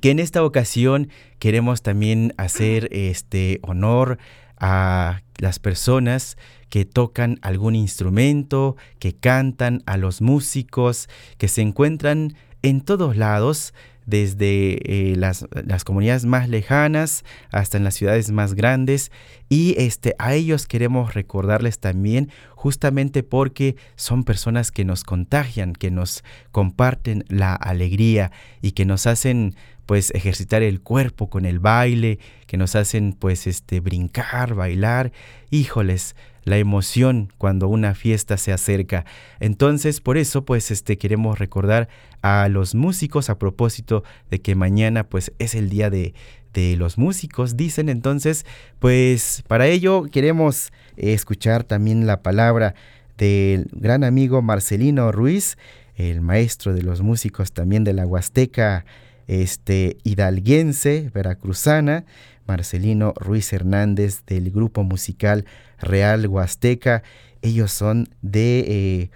que 0.00 0.10
en 0.10 0.20
esta 0.20 0.42
ocasión 0.42 1.10
queremos 1.38 1.82
también 1.82 2.32
hacer 2.38 2.88
este 2.92 3.60
honor 3.62 4.18
a 4.56 5.22
las 5.38 5.58
personas 5.58 6.36
que 6.70 6.84
tocan 6.84 7.38
algún 7.42 7.74
instrumento, 7.74 8.76
que 8.98 9.14
cantan, 9.14 9.82
a 9.86 9.96
los 9.96 10.22
músicos, 10.22 11.08
que 11.36 11.48
se 11.48 11.60
encuentran 11.60 12.34
en 12.62 12.80
todos 12.80 13.16
lados, 13.16 13.74
desde 14.06 15.12
eh, 15.12 15.16
las, 15.16 15.46
las, 15.52 15.84
comunidades 15.84 16.24
más 16.24 16.48
lejanas 16.48 17.24
hasta 17.52 17.76
en 17.76 17.84
las 17.84 17.94
ciudades 17.94 18.30
más 18.32 18.54
grandes 18.54 19.12
y 19.48 19.74
este, 19.78 20.16
a 20.18 20.34
ellos 20.34 20.66
queremos 20.66 21.14
recordarles 21.14 21.78
también 21.78 22.30
justamente 22.50 23.22
porque 23.22 23.76
son 23.94 24.24
personas 24.24 24.72
que 24.72 24.84
nos 24.84 25.04
contagian, 25.04 25.74
que 25.74 25.90
nos 25.90 26.24
comparten 26.50 27.24
la 27.28 27.54
alegría 27.54 28.32
y 28.62 28.72
que 28.72 28.84
nos 28.84 29.06
hacen 29.06 29.54
pues 29.86 30.12
ejercitar 30.14 30.62
el 30.62 30.80
cuerpo 30.80 31.28
con 31.28 31.44
el 31.44 31.58
baile, 31.58 32.20
que 32.46 32.56
nos 32.56 32.76
hacen 32.76 33.12
pues 33.12 33.48
este 33.48 33.80
brincar, 33.80 34.54
bailar. 34.54 35.10
Híjoles, 35.50 36.14
la 36.44 36.58
emoción 36.58 37.32
cuando 37.38 37.68
una 37.68 37.94
fiesta 37.94 38.36
se 38.36 38.52
acerca. 38.52 39.04
Entonces, 39.40 40.00
por 40.00 40.18
eso, 40.18 40.44
pues, 40.44 40.70
este, 40.70 40.98
queremos 40.98 41.38
recordar 41.38 41.88
a 42.22 42.48
los 42.48 42.74
músicos 42.74 43.30
a 43.30 43.38
propósito 43.38 44.04
de 44.30 44.40
que 44.40 44.54
mañana, 44.54 45.04
pues, 45.04 45.32
es 45.38 45.54
el 45.54 45.68
día 45.68 45.90
de, 45.90 46.14
de 46.54 46.76
los 46.76 46.98
músicos, 46.98 47.56
dicen. 47.56 47.88
Entonces, 47.88 48.46
pues, 48.78 49.42
para 49.46 49.66
ello 49.66 50.04
queremos 50.10 50.72
escuchar 50.96 51.64
también 51.64 52.06
la 52.06 52.22
palabra 52.22 52.74
del 53.18 53.68
gran 53.72 54.04
amigo 54.04 54.42
Marcelino 54.42 55.12
Ruiz, 55.12 55.58
el 55.96 56.20
maestro 56.20 56.72
de 56.72 56.82
los 56.82 57.02
músicos 57.02 57.52
también 57.52 57.84
de 57.84 57.92
la 57.92 58.06
Huasteca 58.06 58.84
este, 59.30 59.98
hidalguense, 60.02 61.08
veracruzana, 61.14 62.04
Marcelino 62.50 63.14
Ruiz 63.14 63.52
Hernández 63.52 64.26
del 64.26 64.50
grupo 64.50 64.82
musical 64.82 65.44
Real 65.78 66.26
Huasteca. 66.26 67.04
Ellos 67.42 67.70
son 67.70 68.08
de 68.22 68.64
eh, 68.66 69.10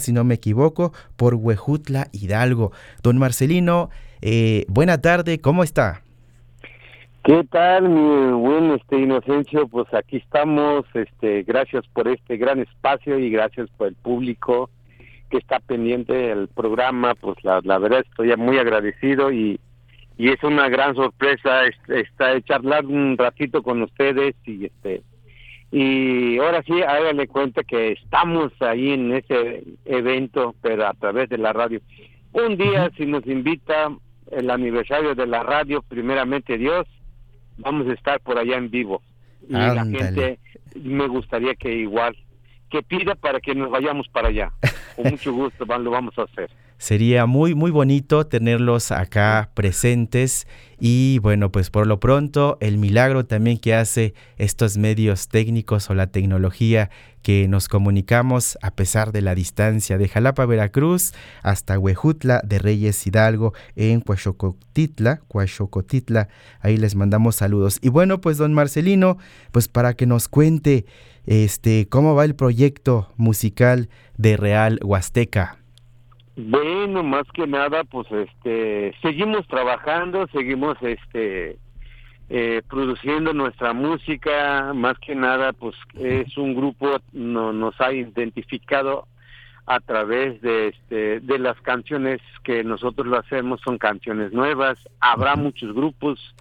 si 0.00 0.12
no 0.12 0.24
me 0.24 0.34
equivoco, 0.34 0.92
por 1.16 1.36
Huejutla, 1.36 2.08
Hidalgo. 2.10 2.72
Don 3.04 3.18
Marcelino, 3.18 3.90
eh, 4.20 4.64
buena 4.68 5.00
tarde, 5.00 5.40
¿cómo 5.40 5.62
está? 5.62 6.02
¿Qué 7.22 7.44
tal, 7.52 7.88
mi 7.88 8.32
buen 8.32 8.72
este 8.72 8.98
Inocencio? 8.98 9.68
Pues 9.68 9.86
aquí 9.94 10.16
estamos, 10.16 10.86
este, 10.94 11.44
gracias 11.44 11.84
por 11.92 12.08
este 12.08 12.36
gran 12.36 12.58
espacio 12.58 13.16
y 13.16 13.30
gracias 13.30 13.70
por 13.76 13.86
el 13.86 13.94
público 13.94 14.70
que 15.30 15.38
está 15.38 15.60
pendiente 15.60 16.14
del 16.14 16.48
programa, 16.48 17.14
pues 17.14 17.36
la, 17.44 17.60
la 17.62 17.78
verdad 17.78 18.00
estoy 18.00 18.34
muy 18.36 18.58
agradecido 18.58 19.30
y, 19.30 19.60
y 20.18 20.30
es 20.30 20.42
una 20.42 20.68
gran 20.68 20.96
sorpresa 20.96 21.62
está 21.86 22.40
charlar 22.42 22.84
un 22.84 23.16
ratito 23.16 23.62
con 23.62 23.80
ustedes 23.82 24.34
y 24.44 24.66
este 24.66 25.02
y 25.70 26.38
ahora 26.38 26.62
sí 26.64 26.82
háganle 26.82 27.28
cuenta 27.28 27.62
que 27.62 27.92
estamos 27.92 28.50
ahí 28.60 28.90
en 28.90 29.12
ese 29.12 29.62
evento 29.84 30.56
pero 30.60 30.86
a 30.86 30.94
través 30.94 31.28
de 31.28 31.38
la 31.38 31.52
radio. 31.52 31.80
Un 32.32 32.56
día 32.56 32.90
si 32.96 33.06
nos 33.06 33.26
invita 33.26 33.90
el 34.32 34.50
aniversario 34.50 35.14
de 35.14 35.26
la 35.26 35.42
radio 35.44 35.82
primeramente 35.82 36.58
Dios 36.58 36.86
vamos 37.58 37.86
a 37.86 37.92
estar 37.92 38.20
por 38.20 38.38
allá 38.38 38.56
en 38.56 38.70
vivo. 38.70 39.02
Y 39.48 39.52
la 39.52 39.84
gente 39.84 40.40
me 40.74 41.06
gustaría 41.06 41.54
que 41.54 41.72
igual 41.72 42.16
que 42.70 42.82
pida 42.82 43.14
para 43.14 43.40
que 43.40 43.54
nos 43.54 43.70
vayamos 43.70 44.08
para 44.08 44.28
allá. 44.28 44.50
Con 44.96 45.04
mucho 45.10 45.32
gusto 45.32 45.64
lo 45.64 45.90
vamos 45.90 46.18
a 46.18 46.22
hacer 46.22 46.50
sería 46.78 47.26
muy 47.26 47.54
muy 47.54 47.70
bonito 47.70 48.26
tenerlos 48.26 48.90
acá 48.92 49.50
presentes. 49.54 50.46
Y 50.80 51.18
bueno 51.18 51.50
pues 51.50 51.70
por 51.70 51.88
lo 51.88 51.98
pronto 51.98 52.56
el 52.60 52.78
milagro 52.78 53.26
también 53.26 53.58
que 53.58 53.74
hace 53.74 54.14
estos 54.36 54.78
medios 54.78 55.26
técnicos 55.26 55.90
o 55.90 55.94
la 55.94 56.06
tecnología 56.06 56.88
que 57.20 57.48
nos 57.48 57.68
comunicamos 57.68 58.56
a 58.62 58.70
pesar 58.70 59.10
de 59.10 59.20
la 59.20 59.34
distancia 59.34 59.98
de 59.98 60.08
Jalapa 60.08 60.46
Veracruz 60.46 61.14
hasta 61.42 61.80
Huejutla 61.80 62.42
de 62.44 62.60
Reyes 62.60 63.04
Hidalgo 63.04 63.54
en 63.74 64.00
Cuachocotitla, 64.00 65.20
Cuachocotitla 65.26 66.28
ahí 66.60 66.76
les 66.76 66.94
mandamos 66.94 67.34
saludos. 67.34 67.78
Y 67.82 67.88
bueno 67.88 68.20
pues 68.20 68.38
don 68.38 68.54
Marcelino 68.54 69.18
pues 69.50 69.66
para 69.66 69.94
que 69.94 70.06
nos 70.06 70.28
cuente 70.28 70.86
este 71.26 71.88
cómo 71.88 72.14
va 72.14 72.24
el 72.24 72.36
proyecto 72.36 73.12
musical 73.16 73.88
de 74.16 74.36
Real 74.36 74.78
Huasteca 74.84 75.58
bueno, 76.40 77.02
más 77.02 77.24
que 77.34 77.48
nada, 77.48 77.82
pues 77.82 78.06
este, 78.12 78.94
seguimos 79.02 79.44
trabajando, 79.48 80.28
seguimos 80.28 80.78
este, 80.82 81.58
eh, 82.28 82.62
produciendo 82.70 83.32
nuestra 83.32 83.72
música, 83.72 84.72
más 84.72 84.96
que 85.00 85.16
nada, 85.16 85.52
pues 85.52 85.74
es 85.94 86.38
un 86.38 86.54
grupo, 86.54 86.98
no, 87.12 87.52
nos 87.52 87.80
ha 87.80 87.92
identificado 87.92 89.08
a 89.66 89.80
través 89.80 90.40
de, 90.40 90.68
este, 90.68 91.18
de 91.18 91.38
las 91.40 91.60
canciones 91.62 92.20
que 92.44 92.62
nosotros 92.62 93.08
lo 93.08 93.18
hacemos, 93.18 93.60
son 93.62 93.76
canciones 93.76 94.32
nuevas, 94.32 94.78
habrá 95.00 95.34
muchos 95.34 95.74
grupos, 95.74 96.36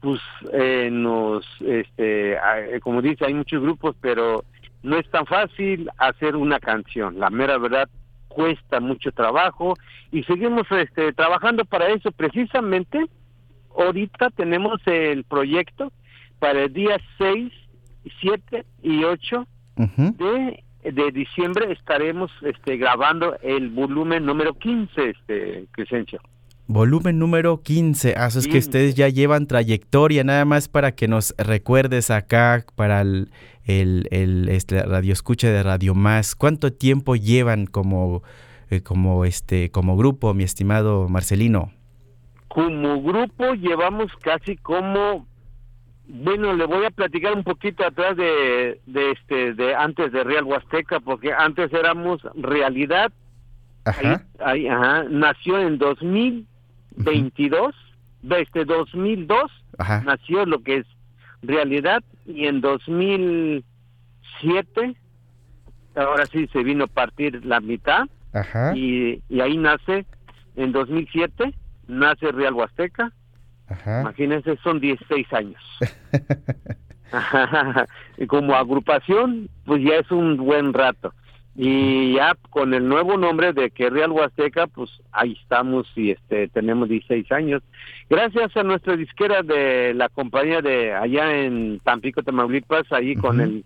pues 0.00 0.18
eh, 0.54 0.88
nos, 0.90 1.44
este, 1.60 2.38
como 2.80 3.02
dice, 3.02 3.26
hay 3.26 3.34
muchos 3.34 3.60
grupos, 3.60 3.94
pero 4.00 4.44
no 4.82 4.96
es 4.96 5.06
tan 5.10 5.26
fácil 5.26 5.90
hacer 5.98 6.36
una 6.36 6.58
canción, 6.58 7.20
la 7.20 7.28
mera 7.28 7.58
verdad 7.58 7.86
cuesta 8.36 8.80
mucho 8.80 9.12
trabajo 9.12 9.78
y 10.12 10.22
seguimos 10.24 10.70
este, 10.70 11.14
trabajando 11.14 11.64
para 11.64 11.88
eso 11.88 12.12
precisamente. 12.12 13.02
Ahorita 13.74 14.28
tenemos 14.30 14.78
el 14.84 15.24
proyecto 15.24 15.90
para 16.38 16.64
el 16.64 16.72
día 16.72 17.00
6, 17.16 17.50
7 18.20 18.66
y 18.82 19.04
8 19.04 19.46
de, 19.76 20.64
de, 20.82 21.12
diciembre 21.12 21.72
estaremos 21.72 22.30
este, 22.42 22.76
grabando 22.76 23.38
el 23.40 23.70
volumen 23.70 24.26
número 24.26 24.52
15, 24.52 25.10
este, 25.10 25.66
Crescencio. 25.70 26.20
Volumen 26.68 27.20
número 27.20 27.62
15. 27.62 28.14
Ah, 28.16 28.26
es 28.26 28.48
que 28.48 28.58
ustedes 28.58 28.96
ya 28.96 29.08
llevan 29.08 29.46
trayectoria, 29.46 30.24
nada 30.24 30.44
más 30.44 30.68
para 30.68 30.92
que 30.92 31.06
nos 31.06 31.32
recuerdes 31.38 32.10
acá 32.10 32.64
para 32.74 33.02
el, 33.02 33.30
el, 33.64 34.48
este, 34.48 34.82
radio 34.82 35.12
escucha 35.12 35.48
de 35.48 35.62
Radio 35.62 35.94
Más. 35.94 36.34
¿Cuánto 36.34 36.72
tiempo 36.72 37.14
llevan 37.14 37.66
como, 37.66 38.24
eh, 38.68 38.80
como, 38.82 39.24
este, 39.24 39.70
como 39.70 39.96
grupo, 39.96 40.34
mi 40.34 40.42
estimado 40.42 41.08
Marcelino? 41.08 41.70
Como 42.48 43.00
grupo 43.00 43.54
llevamos 43.54 44.10
casi 44.22 44.56
como 44.56 45.24
Bueno, 46.08 46.52
le 46.52 46.66
voy 46.66 46.84
a 46.84 46.90
platicar 46.90 47.32
un 47.34 47.44
poquito 47.44 47.84
atrás 47.84 48.16
de, 48.16 48.80
de 48.86 49.10
este 49.12 49.54
de 49.54 49.74
antes 49.74 50.10
de 50.10 50.24
Real 50.24 50.44
Huasteca 50.44 50.98
porque 50.98 51.32
antes 51.32 51.72
éramos 51.72 52.20
Realidad. 52.34 53.12
Ajá. 53.84 54.24
Ahí, 54.40 54.62
ahí, 54.64 54.68
ajá, 54.68 55.04
nació 55.08 55.60
en 55.60 55.78
2022, 56.96 57.74
desde 58.22 58.64
2002 58.64 59.50
Ajá. 59.78 60.02
nació 60.04 60.44
lo 60.46 60.62
que 60.62 60.78
es 60.78 60.86
Realidad 61.42 62.02
y 62.24 62.46
en 62.46 62.60
2007 62.60 64.96
ahora 65.94 66.26
sí 66.26 66.48
se 66.52 66.64
vino 66.64 66.84
a 66.84 66.88
partir 66.88 67.44
la 67.44 67.60
mitad 67.60 68.08
Ajá. 68.32 68.76
y, 68.76 69.22
y 69.28 69.40
ahí 69.40 69.56
nace 69.56 70.06
en 70.56 70.72
2007 70.72 71.54
nace 71.88 72.32
Real 72.32 72.54
Huasteca. 72.54 73.12
Ajá. 73.68 74.02
Imagínense, 74.02 74.56
son 74.62 74.80
16 74.80 75.32
años. 75.32 75.60
y 78.18 78.26
como 78.26 78.54
agrupación, 78.54 79.48
pues 79.64 79.82
ya 79.82 79.96
es 79.96 80.10
un 80.10 80.36
buen 80.36 80.72
rato. 80.72 81.12
Y 81.58 82.12
ya 82.14 82.36
con 82.50 82.74
el 82.74 82.86
nuevo 82.86 83.16
nombre 83.16 83.52
de 83.54 83.70
que 83.70 83.88
Real 83.88 84.10
Huasteca, 84.12 84.66
pues 84.66 84.90
ahí 85.12 85.38
estamos 85.40 85.86
y 85.96 86.10
este 86.10 86.48
tenemos 86.48 86.88
16 86.88 87.32
años. 87.32 87.62
Gracias 88.10 88.54
a 88.56 88.62
nuestra 88.62 88.94
disquera 88.96 89.42
de 89.42 89.94
la 89.94 90.08
compañía 90.10 90.60
de 90.60 90.92
allá 90.92 91.34
en 91.34 91.80
Tampico, 91.80 92.22
Tamaulipas, 92.22 92.90
ahí 92.92 93.14
con 93.16 93.40
el 93.40 93.64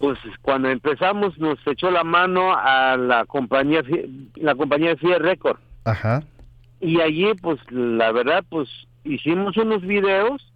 pues 0.00 0.18
cuando 0.40 0.68
empezamos 0.68 1.38
nos 1.38 1.64
echó 1.64 1.88
la 1.92 2.02
mano 2.02 2.52
a 2.56 2.96
la 2.96 3.24
compañía 3.24 3.84
la 4.34 4.56
compañía 4.56 4.88
de 4.90 4.96
Fiat 4.96 5.20
Record 5.20 5.60
Ajá. 5.84 6.24
y 6.80 7.00
allí 7.00 7.28
pues 7.40 7.60
la 7.70 8.10
verdad 8.10 8.42
pues 8.48 8.68
hicimos 9.04 9.56
unos 9.56 9.82
videos 9.82 10.52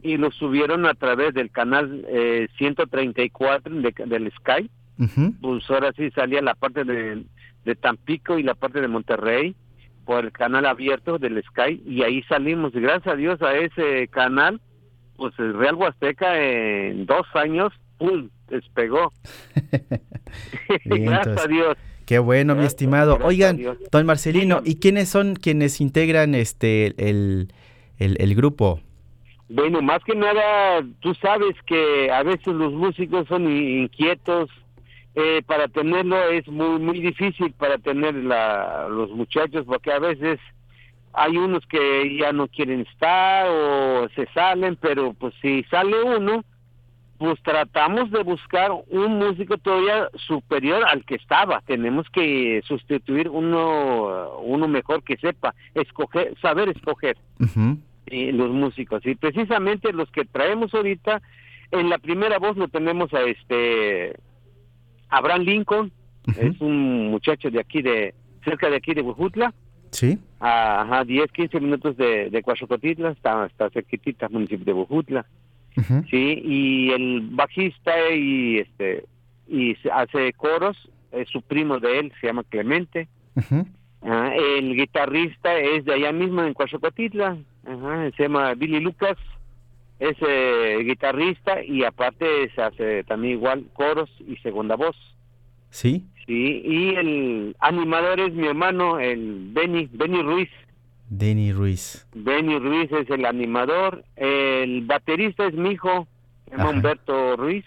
y 0.00 0.16
los 0.16 0.34
subieron 0.36 0.86
a 0.86 0.94
través 0.94 1.34
del 1.34 1.50
canal 1.50 2.02
eh, 2.08 2.48
134 2.56 3.74
de- 3.74 3.92
del 4.06 4.26
Sky 4.98 5.20
Ujú. 5.20 5.34
pues 5.40 5.70
ahora 5.70 5.92
sí 5.96 6.10
salía 6.10 6.42
la 6.42 6.54
parte 6.54 6.84
de, 6.84 7.24
de 7.64 7.74
Tampico 7.76 8.38
y 8.38 8.42
la 8.42 8.54
parte 8.54 8.80
de 8.80 8.88
Monterrey 8.88 9.54
por 10.04 10.24
el 10.24 10.32
canal 10.32 10.66
abierto 10.66 11.18
del 11.18 11.42
Sky 11.42 11.82
y 11.86 12.02
ahí 12.02 12.22
salimos 12.24 12.74
y 12.74 12.80
gracias 12.80 13.14
a 13.14 13.16
Dios 13.16 13.42
a 13.42 13.56
ese 13.56 14.08
canal 14.08 14.60
pues 15.16 15.34
el 15.38 15.54
Real 15.54 15.74
Huasteca 15.74 16.40
en 16.40 17.06
dos 17.06 17.26
años 17.34 17.72
¡pum! 17.98 18.28
despegó 18.48 19.12
Bien, 20.84 21.04
gracias 21.04 21.26
entonces, 21.26 21.44
a 21.44 21.48
Dios 21.48 21.76
Qué 22.08 22.18
bueno, 22.18 22.54
mi 22.54 22.64
estimado. 22.64 23.18
Oigan, 23.22 23.60
don 23.92 24.06
Marcelino, 24.06 24.62
¿y 24.64 24.76
quiénes 24.76 25.10
son 25.10 25.36
quienes 25.36 25.78
integran 25.78 26.34
este 26.34 26.86
el, 26.96 27.52
el, 27.98 28.16
el 28.18 28.34
grupo? 28.34 28.80
Bueno, 29.50 29.82
más 29.82 30.02
que 30.04 30.14
nada, 30.14 30.82
tú 31.00 31.12
sabes 31.16 31.54
que 31.66 32.10
a 32.10 32.22
veces 32.22 32.46
los 32.46 32.72
músicos 32.72 33.28
son 33.28 33.50
inquietos. 33.50 34.48
Eh, 35.20 35.42
para 35.44 35.66
tenerlo 35.66 36.16
es 36.28 36.46
muy 36.46 36.78
muy 36.78 37.00
difícil 37.00 37.52
para 37.54 37.76
tener 37.78 38.14
la, 38.14 38.86
los 38.88 39.10
muchachos 39.10 39.64
porque 39.66 39.90
a 39.90 39.98
veces 39.98 40.38
hay 41.12 41.36
unos 41.36 41.66
que 41.66 42.16
ya 42.20 42.32
no 42.32 42.46
quieren 42.46 42.82
estar 42.82 43.48
o 43.48 44.08
se 44.14 44.26
salen, 44.32 44.76
pero 44.76 45.14
pues 45.14 45.34
si 45.42 45.64
sale 45.64 46.00
uno, 46.04 46.44
pues 47.18 47.42
tratamos 47.42 48.12
de 48.12 48.22
buscar 48.22 48.70
un 48.90 49.18
músico 49.18 49.58
todavía 49.58 50.08
superior 50.14 50.84
al 50.84 51.04
que 51.04 51.16
estaba. 51.16 51.62
Tenemos 51.62 52.08
que 52.10 52.62
sustituir 52.64 53.28
uno 53.28 54.38
uno 54.38 54.68
mejor 54.68 55.02
que 55.02 55.16
sepa 55.16 55.52
escoger, 55.74 56.38
saber 56.40 56.68
escoger 56.68 57.16
eh, 58.06 58.30
los 58.32 58.50
músicos 58.50 59.04
y 59.04 59.16
precisamente 59.16 59.92
los 59.92 60.08
que 60.12 60.24
traemos 60.26 60.72
ahorita 60.72 61.20
en 61.72 61.90
la 61.90 61.98
primera 61.98 62.38
voz 62.38 62.56
lo 62.56 62.68
tenemos 62.68 63.12
a 63.12 63.22
este 63.22 64.14
Abraham 65.08 65.42
Lincoln 65.42 65.92
es 66.26 66.60
un 66.60 67.10
muchacho 67.10 67.50
de 67.50 67.60
aquí 67.60 67.82
de 67.82 68.14
cerca 68.44 68.68
de 68.68 68.76
aquí 68.76 68.94
de 68.94 69.02
Huejutla. 69.02 69.54
Sí. 69.90 70.18
a 70.38 70.82
ajá, 70.82 71.04
10 71.04 71.32
15 71.32 71.60
minutos 71.60 71.96
de 71.96 72.28
de 72.30 72.44
está 73.10 73.46
está 73.46 73.70
cerquitita 73.70 74.28
municipio 74.28 74.64
de 74.64 74.72
Huejutla. 74.72 75.26
Sí 76.10 76.42
y 76.44 76.90
el 76.90 77.28
bajista 77.30 77.92
y 78.10 78.58
este 78.58 79.04
y 79.46 79.76
hace 79.92 80.32
coros 80.34 80.76
es 81.12 81.28
su 81.28 81.40
primo 81.40 81.78
de 81.78 82.00
él 82.00 82.12
se 82.20 82.26
llama 82.26 82.44
Clemente. 82.44 83.08
Ujú. 83.36 83.66
Ah, 84.02 84.32
el 84.36 84.76
guitarrista 84.76 85.56
es 85.58 85.84
de 85.84 85.94
allá 85.94 86.12
mismo 86.12 86.42
en 86.42 86.54
Coachocotitla, 86.54 87.36
Ajá, 87.66 88.10
se 88.16 88.22
llama 88.22 88.54
Billy 88.54 88.80
Lucas, 88.80 89.16
es 89.98 90.16
eh, 90.26 90.78
guitarrista 90.84 91.62
y 91.62 91.84
aparte 91.84 92.50
se 92.54 92.62
hace 92.62 93.04
también 93.04 93.34
igual 93.34 93.66
coros 93.72 94.10
y 94.26 94.36
segunda 94.36 94.76
voz. 94.76 94.96
Sí. 95.70 96.04
Sí, 96.26 96.62
y 96.64 96.94
el 96.94 97.56
animador 97.58 98.20
es 98.20 98.32
mi 98.34 98.46
hermano, 98.46 98.98
el 99.00 99.48
Benny, 99.52 99.88
Benny 99.92 100.22
Ruiz. 100.22 100.50
Denny 101.08 101.52
Ruiz. 101.52 102.06
Benny 102.14 102.58
Ruiz 102.58 102.92
es 102.92 103.08
el 103.08 103.24
animador, 103.24 104.04
el 104.16 104.82
baterista 104.82 105.46
es 105.46 105.54
mi 105.54 105.70
hijo. 105.70 106.06
Humberto 106.56 107.36
Ruiz. 107.36 107.64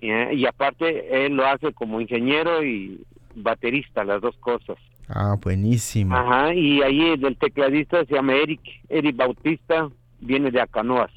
Y, 0.00 0.10
eh, 0.10 0.34
y 0.34 0.46
aparte 0.46 1.26
él 1.26 1.34
lo 1.34 1.46
hace 1.46 1.72
como 1.72 2.00
ingeniero 2.00 2.64
y 2.64 3.04
baterista, 3.34 4.04
las 4.04 4.20
dos 4.20 4.36
cosas. 4.38 4.76
Ah, 5.08 5.36
buenísimo. 5.40 6.16
Ajá, 6.16 6.54
y 6.54 6.82
ahí 6.82 7.00
el 7.10 7.36
tecladista 7.36 8.04
se 8.06 8.14
llama 8.14 8.34
Eric, 8.34 8.60
Eric 8.88 9.16
Bautista, 9.16 9.90
viene 10.24 10.50
de 10.50 10.60
Acanoas, 10.60 11.10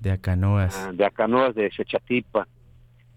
De 0.00 0.10
Acanoas. 0.10 0.76
ah, 0.76 0.92
de 0.92 1.04
Acanoas 1.04 1.54
de 1.54 1.70
Xochatipa. 1.70 2.46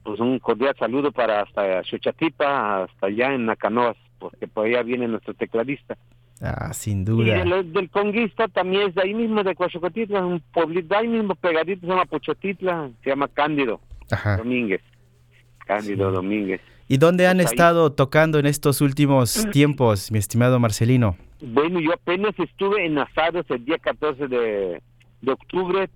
Pues 0.03 0.19
un 0.19 0.39
cordial 0.39 0.75
saludo 0.79 1.11
para 1.11 1.41
hasta 1.41 1.83
Xochatipa, 1.83 2.83
hasta 2.83 3.07
allá 3.07 3.33
en 3.33 3.49
Acanoas, 3.49 3.95
porque 4.19 4.47
por 4.47 4.65
allá 4.65 4.81
viene 4.83 5.07
nuestro 5.07 5.33
tecladista. 5.33 5.95
Ah, 6.41 6.73
sin 6.73 7.01
Y 7.01 7.05
duda. 7.05 7.43
del, 7.45 7.71
del 7.71 7.89
conguista 7.91 8.47
también 8.47 8.89
es 8.89 8.95
de 8.95 9.03
ahí 9.03 9.13
mismo, 9.13 9.43
de 9.43 9.53
Coachocotitla, 9.53 10.25
un 10.25 10.39
pueblito 10.53 10.97
ahí 10.97 11.07
mismo 11.07 11.35
pegadito, 11.35 11.81
se 11.81 11.87
llama 11.87 12.05
Pochotitla, 12.05 12.89
se 13.03 13.09
llama 13.11 13.27
Cándido 13.27 13.79
Ajá. 14.09 14.37
Domínguez. 14.37 14.81
Cándido 15.67 16.11
Domínguez. 16.11 16.61
¿Y 16.87 16.97
dónde 16.97 17.27
han 17.27 17.37
Pues 17.37 17.47
ahí- 17.47 17.53
estado 17.53 17.91
tocando 17.93 18.39
en 18.39 18.47
estos 18.47 18.81
últimos 18.81 19.45
tiempos, 19.51 20.11
mi 20.11 20.17
estimado 20.17 20.59
Marcelino? 20.59 21.15
Bueno, 21.41 21.79
yo 21.79 21.93
apenas 21.93 22.33
estuve 22.39 22.85
en 22.87 22.97
Azaros 22.97 23.45
el 23.49 23.63
día 23.63 23.77
14 23.77 24.27
de, 24.27 24.81
de 25.21 25.31
octubre. 25.31 25.89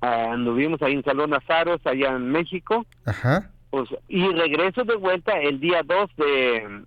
Ah, 0.00 0.32
anduvimos 0.32 0.82
ahí 0.82 0.94
en 0.94 1.04
Salón 1.04 1.34
Azaros, 1.34 1.80
allá 1.86 2.10
en 2.10 2.30
México. 2.30 2.86
Ajá. 3.04 3.50
Pues, 3.70 3.88
y 4.08 4.26
regreso 4.28 4.84
de 4.84 4.96
vuelta 4.96 5.32
el 5.40 5.60
día 5.60 5.82
2 5.84 6.16
de, 6.16 6.82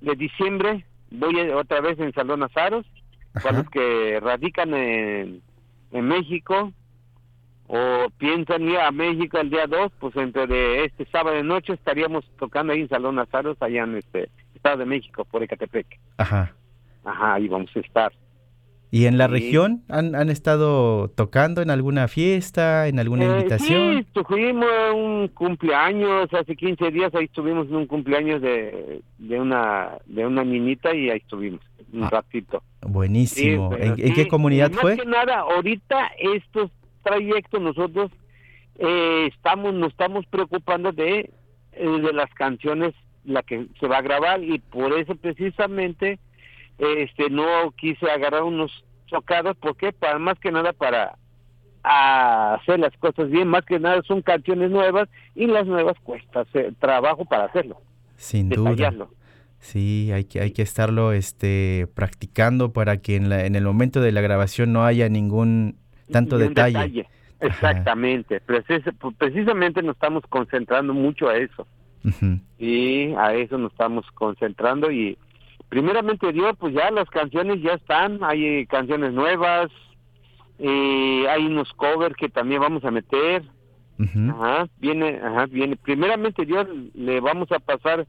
de 0.00 0.16
diciembre. 0.16 0.84
Voy 1.10 1.38
otra 1.50 1.80
vez 1.80 1.98
en 1.98 2.12
Salón 2.12 2.42
Azaros. 2.42 2.86
Para 3.32 3.58
los 3.58 3.70
que 3.70 4.18
radican 4.20 4.74
en, 4.74 5.40
en 5.92 6.08
México 6.08 6.72
o 7.68 8.10
piensan 8.18 8.62
ir 8.62 8.78
a 8.78 8.90
México 8.90 9.38
el 9.38 9.50
día 9.50 9.68
2, 9.68 9.92
pues 10.00 10.16
entre 10.16 10.48
de 10.48 10.84
este 10.86 11.04
sábado 11.06 11.36
de 11.36 11.44
noche 11.44 11.74
estaríamos 11.74 12.24
tocando 12.36 12.72
ahí 12.72 12.80
en 12.80 12.88
Salón 12.88 13.20
Azaros, 13.20 13.56
allá 13.60 13.84
en 13.84 13.96
este 13.96 14.28
Estado 14.56 14.78
de 14.78 14.86
México, 14.86 15.24
por 15.24 15.44
Ecatepec. 15.44 15.86
Ajá. 16.18 16.52
Ajá, 17.04 17.34
ahí 17.34 17.46
vamos 17.46 17.70
a 17.76 17.78
estar. 17.78 18.12
¿Y 18.92 19.06
en 19.06 19.18
la 19.18 19.26
Sí. 19.26 19.32
región 19.34 19.82
han, 19.88 20.14
han 20.16 20.30
estado 20.30 21.08
tocando 21.10 21.62
en 21.62 21.70
alguna 21.70 22.08
fiesta, 22.08 22.88
en 22.88 22.98
alguna 22.98 23.24
Eh, 23.24 23.28
invitación? 23.38 23.98
Sí, 23.98 24.06
tuvimos 24.12 24.66
un 24.94 25.28
cumpleaños 25.28 26.28
hace 26.34 26.56
15 26.56 26.90
días, 26.90 27.14
ahí 27.14 27.26
estuvimos 27.26 27.68
en 27.68 27.76
un 27.76 27.86
cumpleaños 27.86 28.42
de, 28.42 29.00
de 29.18 29.40
una 29.40 29.98
de 30.06 30.26
una 30.26 30.42
niñita 30.44 30.94
y 30.94 31.08
ahí 31.10 31.18
estuvimos 31.18 31.60
un 31.92 32.04
Ah, 32.04 32.10
ratito. 32.10 32.62
Buenísimo. 32.82 33.70
Sí, 33.76 33.82
¿En, 33.82 34.06
en 34.08 34.14
qué 34.14 34.26
comunidad 34.28 34.70
y 34.70 34.74
más 34.74 34.80
fue? 34.80 34.96
que 34.96 35.06
nada, 35.06 35.40
ahorita 35.40 36.10
estos 36.18 36.70
trayectos 37.04 37.60
nosotros 37.60 38.10
eh, 38.78 39.28
estamos 39.34 39.72
nos 39.74 39.90
estamos 39.90 40.24
preocupando 40.26 40.90
de, 40.92 41.30
eh, 41.72 41.88
de 41.88 42.12
las 42.12 42.32
canciones 42.34 42.94
la 43.24 43.42
que 43.42 43.66
se 43.78 43.86
va 43.86 43.98
a 43.98 44.02
grabar 44.02 44.42
y 44.42 44.58
por 44.58 44.92
eso 44.94 45.14
precisamente 45.14 46.18
este 46.80 47.28
no 47.30 47.70
quise 47.76 48.10
agarrar 48.10 48.42
unos 48.42 48.84
tocados 49.08 49.56
porque 49.60 49.92
para 49.92 50.18
más 50.18 50.38
que 50.38 50.50
nada 50.50 50.72
para 50.72 51.16
a 51.82 52.54
hacer 52.54 52.78
las 52.78 52.94
cosas 52.98 53.30
bien 53.30 53.48
más 53.48 53.64
que 53.64 53.78
nada 53.78 54.02
son 54.02 54.22
canciones 54.22 54.70
nuevas 54.70 55.08
y 55.34 55.46
las 55.46 55.66
nuevas 55.66 55.96
cuesta 56.02 56.40
hacer 56.40 56.74
trabajo 56.78 57.24
para 57.24 57.44
hacerlo 57.46 57.80
Sin 58.16 58.48
duda. 58.50 58.92
Sí, 59.58 60.10
hay 60.12 60.24
que, 60.24 60.40
hay 60.40 60.52
que 60.52 60.62
estarlo 60.62 61.12
este, 61.12 61.86
practicando 61.94 62.72
para 62.72 62.96
que 62.98 63.16
en, 63.16 63.28
la, 63.28 63.44
en 63.44 63.56
el 63.56 63.64
momento 63.64 64.00
de 64.00 64.10
la 64.12 64.22
grabación 64.22 64.72
no 64.72 64.84
haya 64.86 65.08
ningún 65.10 65.76
tanto 66.10 66.38
detalle. 66.38 67.06
Exactamente, 67.40 68.40
Precis- 68.46 68.84
precisamente 69.18 69.82
nos 69.82 69.96
estamos 69.96 70.22
concentrando 70.28 70.92
mucho 70.94 71.28
a 71.28 71.36
eso 71.36 71.66
Ujú. 72.04 72.38
y 72.58 73.12
a 73.14 73.34
eso 73.34 73.56
nos 73.58 73.72
estamos 73.72 74.04
concentrando 74.12 74.90
y 74.90 75.16
primeramente 75.70 76.30
Dios, 76.32 76.54
pues 76.58 76.74
ya 76.74 76.90
las 76.90 77.08
canciones 77.08 77.62
ya 77.62 77.72
están, 77.72 78.22
hay 78.22 78.66
canciones 78.66 79.14
nuevas, 79.14 79.70
Eh, 80.62 81.24
hay 81.26 81.46
unos 81.46 81.72
covers 81.72 82.14
que 82.16 82.28
también 82.28 82.60
vamos 82.60 82.84
a 82.84 82.90
meter. 82.90 83.42
Ajá, 83.98 84.68
viene, 84.76 85.18
ajá, 85.22 85.46
viene. 85.46 85.76
Primeramente 85.76 86.44
Dios 86.44 86.66
le 86.92 87.18
vamos 87.20 87.50
a 87.50 87.58
pasar 87.60 88.06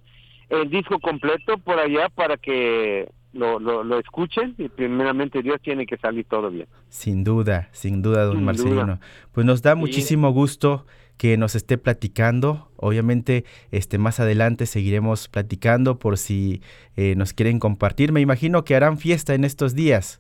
el 0.50 0.70
disco 0.70 1.00
completo 1.00 1.58
por 1.60 1.80
allá 1.80 2.10
para 2.10 2.36
que 2.36 3.10
lo, 3.32 3.58
lo, 3.58 3.86
lo, 3.86 4.00
escuchen 4.00 4.54
y 4.58 4.68
primeramente 4.68 5.42
Dios 5.42 5.62
tiene 5.62 5.86
que 5.86 5.96
salir 5.96 6.26
todo 6.26 6.50
bien. 6.50 6.68
Sin 6.90 7.24
duda, 7.24 7.70
sin 7.72 8.02
duda, 8.02 8.26
don 8.26 8.44
Marcelino. 8.44 9.00
Pues 9.32 9.46
nos 9.46 9.62
da 9.62 9.76
muchísimo 9.76 10.32
gusto 10.32 10.86
que 11.22 11.38
nos 11.38 11.54
esté 11.54 11.78
platicando. 11.78 12.72
Obviamente, 12.78 13.46
este 13.70 14.00
más 14.00 14.20
adelante 14.20 14.66
seguiremos 14.66 15.28
platicando 15.28 16.00
por 16.00 16.18
si 16.18 16.64
eh, 16.98 17.14
nos 17.16 17.34
quieren 17.34 17.60
compartir. 17.60 18.12
Me 18.12 18.22
imagino 18.22 18.64
que 18.64 18.76
harán 18.76 18.98
fiesta 18.98 19.36
en 19.36 19.44
estos 19.44 19.76
días. 19.76 20.20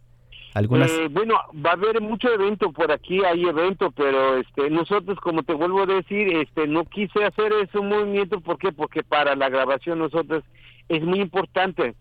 Algunas... 0.53 0.91
Eh, 0.91 1.07
bueno, 1.09 1.39
va 1.65 1.71
a 1.71 1.73
haber 1.73 2.01
mucho 2.01 2.31
evento 2.31 2.71
por 2.71 2.91
aquí, 2.91 3.23
hay 3.23 3.45
evento, 3.45 3.89
pero 3.89 4.37
este 4.37 4.69
nosotros, 4.69 5.19
como 5.21 5.41
te 5.41 5.53
vuelvo 5.53 5.81
a 5.81 5.85
decir, 5.87 6.35
este 6.35 6.67
no 6.67 6.85
quise 6.85 7.25
hacer 7.25 7.51
ese 7.53 7.79
movimiento, 7.79 8.39
¿por 8.39 8.59
qué? 8.59 8.71
Porque 8.71 9.01
para 9.01 9.35
la 9.35 9.49
grabación 9.49 9.97
nosotros 9.97 10.43
es 10.87 11.01
muy 11.01 11.19
importante 11.19 11.95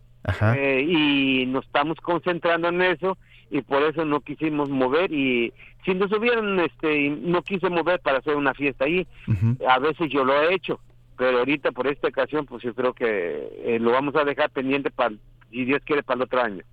eh, 0.54 0.86
y 0.86 1.46
nos 1.46 1.64
estamos 1.64 1.98
concentrando 2.00 2.68
en 2.68 2.82
eso 2.82 3.16
y 3.50 3.62
por 3.62 3.82
eso 3.82 4.04
no 4.04 4.20
quisimos 4.20 4.68
mover 4.68 5.12
y 5.12 5.52
si 5.84 5.94
nos 5.94 6.12
hubieran, 6.12 6.60
este, 6.60 7.10
no 7.10 7.42
quise 7.42 7.68
mover 7.68 8.00
para 8.00 8.18
hacer 8.18 8.36
una 8.36 8.54
fiesta 8.54 8.84
ahí, 8.84 9.06
a 9.66 9.78
veces 9.78 10.10
yo 10.10 10.24
lo 10.24 10.40
he 10.40 10.54
hecho, 10.54 10.78
pero 11.16 11.38
ahorita 11.38 11.72
por 11.72 11.86
esta 11.86 12.08
ocasión 12.08 12.46
pues 12.46 12.62
yo 12.62 12.74
creo 12.74 12.92
que 12.92 13.48
eh, 13.64 13.78
lo 13.80 13.92
vamos 13.92 14.14
a 14.14 14.24
dejar 14.24 14.50
pendiente 14.50 14.90
para 14.90 15.14
si 15.50 15.64
Dios 15.64 15.80
quiere 15.84 16.02
para 16.02 16.16
el 16.16 16.22
otro 16.22 16.42
año. 16.42 16.64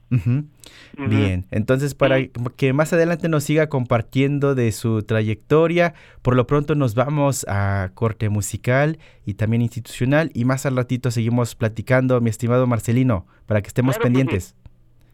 Bien, 0.98 1.46
entonces 1.52 1.94
para 1.96 2.26
que 2.56 2.74
más 2.74 2.94
adelante 2.94 3.30
nos 3.30 3.44
siga 3.44 3.68
compartiendo 3.68 4.56
de 4.56 4.72
su 4.72 5.04
trayectoria, 5.04 5.94
por 6.22 6.36
lo 6.36 6.48
pronto 6.48 6.76
nos 6.76 6.96
vamos 6.96 7.46
a 7.50 7.92
corte 7.94 8.30
musical 8.30 9.00
y 9.26 9.34
también 9.36 9.62
institucional 9.62 10.32
y 10.34 10.46
más 10.46 10.66
al 10.66 10.76
ratito 10.76 11.12
seguimos 11.12 11.56
platicando, 11.56 12.20
mi 12.22 12.30
estimado 12.30 12.68
Marcelino, 12.68 13.26
para 13.46 13.62
que 13.62 13.68
estemos 13.68 13.98
pendientes. 13.98 14.56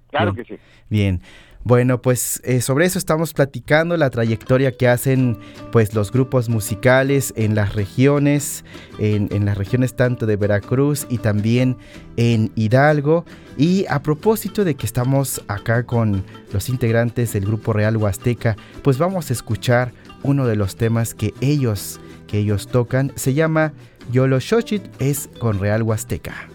Claro 0.10 0.34
que 0.34 0.44
sí. 0.44 0.56
Bien. 0.90 1.22
Bueno, 1.66 2.02
pues 2.02 2.42
eh, 2.44 2.60
sobre 2.60 2.86
eso 2.86 3.00
estamos 3.00 3.34
platicando, 3.34 3.96
la 3.96 4.10
trayectoria 4.10 4.74
que 4.74 4.90
hacen 4.90 5.38
pues 5.72 5.94
los 5.94 6.12
grupos 6.12 6.50
musicales 6.50 7.34
en 7.38 7.56
las 7.56 7.74
regiones, 7.74 8.66
en, 9.00 9.30
en, 9.32 9.46
las 9.46 9.58
regiones 9.58 9.96
tanto 9.96 10.26
de 10.26 10.36
Veracruz 10.36 11.08
y 11.10 11.20
también 11.20 11.78
en 12.18 12.52
Hidalgo. 12.56 13.24
Y 13.58 13.86
a 13.90 14.02
propósito 14.02 14.66
de 14.66 14.76
que 14.76 14.86
estamos 14.86 15.42
acá 15.48 15.86
con 15.86 16.26
los 16.52 16.68
integrantes 16.68 17.32
del 17.32 17.46
grupo 17.46 17.72
Real 17.72 17.96
Huasteca, 17.96 18.58
pues 18.82 18.98
vamos 18.98 19.30
a 19.30 19.34
escuchar 19.34 19.94
uno 20.24 20.46
de 20.48 20.58
los 20.58 20.76
temas 20.76 21.14
que 21.14 21.34
ellos, 21.40 22.02
que 22.28 22.40
ellos 22.40 22.68
tocan. 22.68 23.14
Se 23.16 23.34
llama 23.34 23.72
Yolo 24.12 24.42
Xochitl, 24.42 24.90
es 25.00 25.30
con 25.40 25.60
Real 25.60 25.84
Huasteca. 25.84 26.50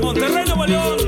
Monterrey, 0.00 0.44
Nuevo 0.46 0.66
León. 0.66 1.07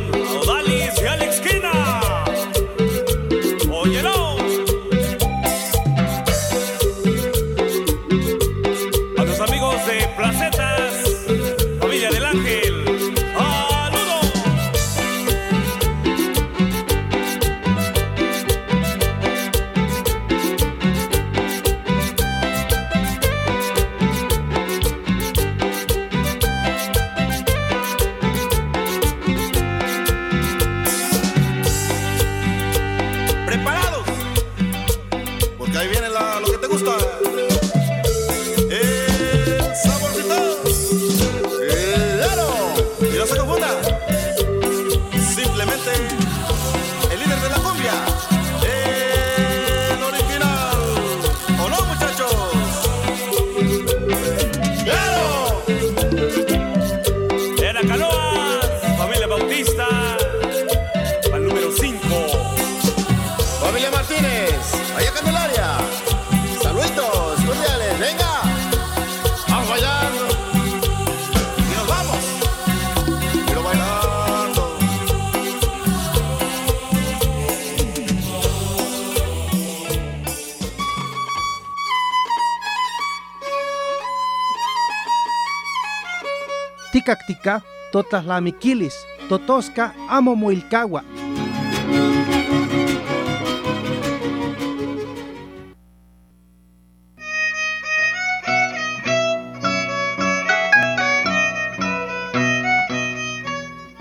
Tikaktika, 86.93 87.61
totaslamikilis, 87.93 88.95
totoska 89.29 89.91
amo 90.09 90.35
muilkawa. 90.35 91.03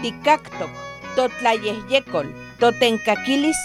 Tikaktok, 0.02 0.72
totlayehyekol, 1.16 2.26
totenkakilis 2.60 3.58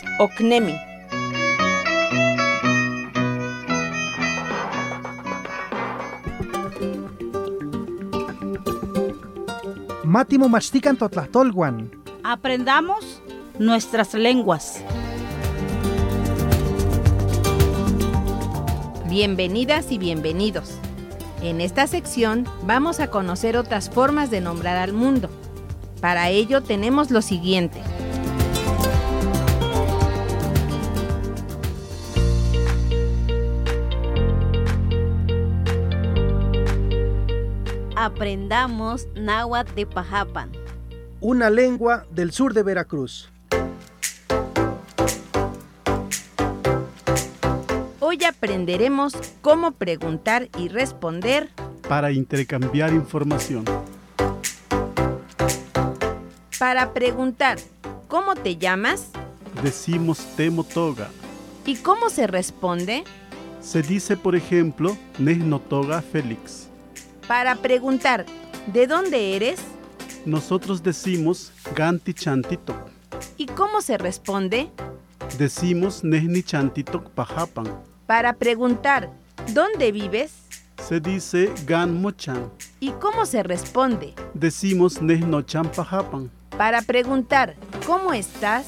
Mátimo 10.14 10.48
machtican 10.48 10.96
totlahtolwan. 10.96 11.90
Aprendamos 12.22 13.20
nuestras 13.58 14.14
lenguas. 14.14 14.80
Bienvenidas 19.08 19.90
y 19.90 19.98
bienvenidos. 19.98 20.78
En 21.42 21.60
esta 21.60 21.88
sección 21.88 22.46
vamos 22.64 23.00
a 23.00 23.08
conocer 23.08 23.56
otras 23.56 23.90
formas 23.90 24.30
de 24.30 24.40
nombrar 24.40 24.76
al 24.76 24.92
mundo. 24.92 25.30
Para 26.00 26.30
ello 26.30 26.62
tenemos 26.62 27.10
lo 27.10 27.20
siguiente. 27.20 27.82
Aprendamos 38.04 39.08
náhuatl 39.14 39.74
de 39.74 39.86
Pajapan. 39.86 40.52
Una 41.22 41.48
lengua 41.48 42.04
del 42.10 42.32
sur 42.32 42.52
de 42.52 42.62
Veracruz. 42.62 43.30
Hoy 48.00 48.22
aprenderemos 48.24 49.14
cómo 49.40 49.70
preguntar 49.70 50.50
y 50.58 50.68
responder 50.68 51.48
para 51.88 52.12
intercambiar 52.12 52.92
información. 52.92 53.64
Para 56.58 56.92
preguntar, 56.92 57.56
¿cómo 58.08 58.34
te 58.34 58.58
llamas? 58.58 59.12
Decimos 59.62 60.18
Temotoga. 60.36 61.08
¿Y 61.64 61.76
cómo 61.76 62.10
se 62.10 62.26
responde? 62.26 63.04
Se 63.62 63.80
dice, 63.80 64.18
por 64.18 64.36
ejemplo, 64.36 64.94
Nesnotoga 65.18 66.02
Félix. 66.02 66.68
Para 67.28 67.56
preguntar, 67.56 68.26
¿de 68.66 68.86
dónde 68.86 69.36
eres? 69.36 69.60
Nosotros 70.26 70.82
decimos 70.82 71.52
Ganti 71.74 72.12
Chantitok. 72.14 72.76
¿Y 73.36 73.46
cómo 73.46 73.80
se 73.80 73.96
responde? 73.98 74.70
Decimos 75.38 76.04
Nesni 76.04 76.42
Chantitok 76.42 77.10
Pajapan. 77.10 77.66
Para 78.06 78.34
preguntar, 78.34 79.10
¿dónde 79.54 79.90
vives? 79.92 80.32
Se 80.86 81.00
dice 81.00 81.50
Gan 81.66 82.00
Mochan. 82.02 82.50
¿Y 82.80 82.90
cómo 82.92 83.24
se 83.24 83.42
responde? 83.42 84.14
Decimos 84.34 85.00
Nesnochan 85.00 85.70
Pajapan. 85.70 86.30
Para 86.58 86.82
preguntar, 86.82 87.54
¿cómo 87.86 88.12
estás? 88.12 88.66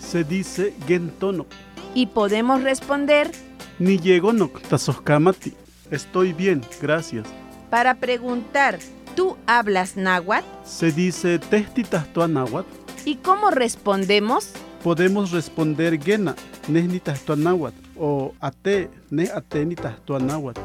Se 0.00 0.24
dice 0.24 0.74
Gentonok. 0.86 1.48
Y 1.94 2.06
podemos 2.06 2.62
responder, 2.62 3.30
Ni 3.78 3.98
llegonok 3.98 4.60
tasoskamati. 4.62 5.54
Estoy 5.90 6.32
bien, 6.32 6.60
gracias. 6.82 7.26
Para 7.70 7.94
preguntar, 7.96 8.78
¿tú 9.14 9.36
hablas 9.46 9.96
náhuatl? 9.96 10.46
Se 10.64 10.90
dice 10.90 11.38
Tehtitas 11.38 12.06
náhuatl. 12.16 12.68
¿Y 13.04 13.16
cómo 13.16 13.50
respondemos? 13.50 14.52
Podemos 14.82 15.32
responder 15.32 16.02
Gena, 16.02 16.34
Nesnitas 16.66 17.28
náhuatl 17.36 17.76
o 17.96 18.32
Ate, 18.40 18.90
Ne 19.10 19.28
Atenitas 19.34 19.96
náhuatl. 20.08 20.60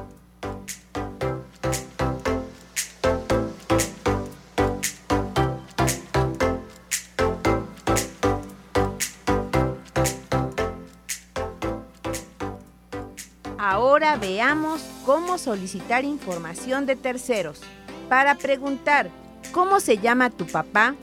Ahora 13.93 14.17
veamos 14.17 14.81
cómo 15.05 15.37
solicitar 15.37 16.03
información 16.03 16.87
de 16.87 16.95
terceros. 16.95 17.61
Para 18.09 18.33
preguntar, 18.33 19.11
¿cómo 19.51 19.79
se 19.79 19.99
llama 19.99 20.31
tu 20.31 20.47
papá? 20.47 20.95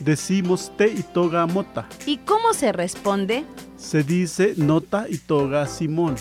Decimos 0.00 0.72
Te 0.78 0.86
y 0.86 1.02
Toga 1.02 1.44
Mota. 1.44 1.86
¿Y 2.06 2.16
cómo 2.16 2.54
se 2.54 2.72
responde? 2.72 3.44
Se 3.76 4.02
dice 4.02 4.54
Nota 4.56 5.04
y 5.10 5.18
Toga 5.18 5.66
Simón. 5.66 6.16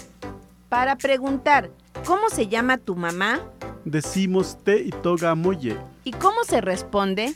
Para 0.67 0.97
preguntar, 0.97 1.71
¿cómo 2.05 2.27
se 2.29 2.49
llama 2.49 2.77
tu 2.77 2.97
mamá? 2.97 3.39
Decimos 3.85 4.57
Te 4.65 4.81
y 4.81 4.89
Toga 4.89 5.33
Moye. 5.33 5.77
¿Y 6.03 6.11
cómo 6.11 6.43
se 6.43 6.59
responde? 6.59 7.35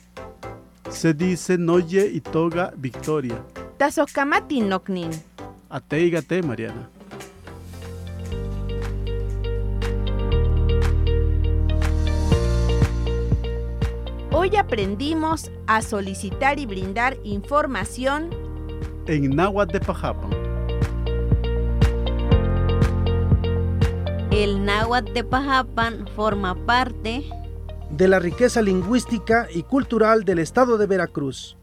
Se 0.89 1.13
dice 1.13 1.57
Noye 1.57 2.11
y 2.13 2.19
Toga 2.19 2.73
Victoria. 2.75 3.41
Tazokamati 3.77 4.59
Noknin. 4.59 5.11
Ateigate, 5.69 6.43
Mariana. 6.43 6.89
Hoy 14.45 14.57
aprendimos 14.57 15.49
a 15.65 15.81
solicitar 15.81 16.59
y 16.59 16.67
brindar 16.67 17.17
información 17.23 18.29
En 19.07 19.35
náhuatl 19.35 19.73
de 19.73 19.79
Pajapan. 19.79 20.29
El 24.29 24.63
náhuatl 24.63 25.13
de 25.13 25.23
Pajapan 25.23 26.07
forma 26.15 26.53
parte 26.67 27.27
de 27.89 28.07
la 28.07 28.19
riqueza 28.19 28.61
lingüística 28.61 29.47
y 29.51 29.63
cultural 29.63 30.25
del 30.25 30.37
estado 30.37 30.77
de 30.77 30.85
Veracruz. 30.85 31.57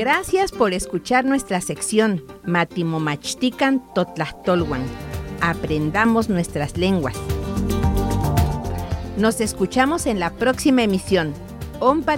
Gracias 0.00 0.50
por 0.50 0.72
escuchar 0.72 1.26
nuestra 1.26 1.60
sección 1.60 2.24
Matimomachtican 2.46 3.84
Totlahtolwan. 3.92 4.80
Aprendamos 5.42 6.30
nuestras 6.30 6.78
lenguas. 6.78 7.14
Nos 9.18 9.42
escuchamos 9.42 10.06
en 10.06 10.18
la 10.18 10.30
próxima 10.30 10.84
emisión. 10.84 11.34
Ompa. 11.80 12.16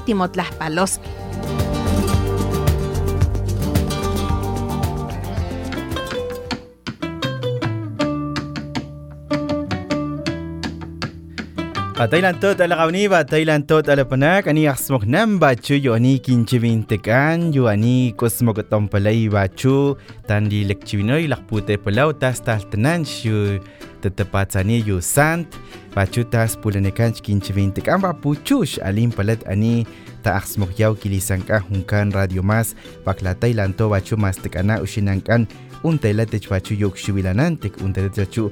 Ah, 12.02 12.10
Tailan 12.10 12.34
tot 12.42 12.58
ala 12.58 12.82
kau 12.82 12.90
ba 12.90 13.22
Tailan 13.22 13.62
tot 13.62 13.86
ala 13.86 14.02
panak 14.02 14.50
ani 14.50 14.66
ah, 14.66 14.74
asmok 14.74 15.06
nam 15.06 15.38
ba 15.38 15.54
chu 15.54 15.78
yo 15.78 15.94
ni 16.02 16.18
kinchivin 16.18 16.82
tekan 16.82 17.54
yo 17.54 17.70
ani 17.70 18.10
kosmok 18.18 18.58
tom 18.66 18.90
palai 18.90 19.30
ba 19.30 19.46
chu. 19.46 19.94
Tan 20.26 20.50
di 20.50 20.66
lekchivino 20.66 21.14
lak 21.30 21.46
pute 21.46 21.78
palau 21.78 22.10
tas 22.10 22.42
tal 22.42 22.58
tenan 22.66 23.06
shu 23.06 23.62
tetepat 24.02 24.50
sani 24.50 24.82
yo 24.82 24.98
sant. 24.98 25.46
Ba 25.94 26.02
chu 26.02 26.26
tas 26.26 26.58
pulane 26.58 26.90
kan 26.90 27.14
kinchivin 27.14 27.70
tekan 27.70 28.02
ba 28.02 28.10
puchush 28.10 28.82
alim 28.82 29.14
palat 29.14 29.38
ani. 29.46 29.86
Ta 30.26 30.34
ah, 30.34 30.42
asmok 30.42 30.74
yau 30.74 30.98
kilisan 30.98 31.46
ka 31.46 31.62
hunkan 31.62 32.10
radio 32.10 32.42
mas. 32.42 32.74
Ba 33.06 33.14
kla 33.14 33.38
Tailan 33.38 33.78
to 33.78 33.86
ba 33.94 34.02
chu 34.02 34.18
mas 34.18 34.42
tekana 34.42 34.82
ushinan 34.82 35.22
kan. 35.22 35.46
Un 35.86 36.02
ba 36.02 36.58
chu 36.58 36.74
yo 36.74 36.90
kshivilanan 36.90 37.54
tek 37.62 37.78
un 37.78 37.94
chu. 38.26 38.50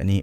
Ani. 0.00 0.22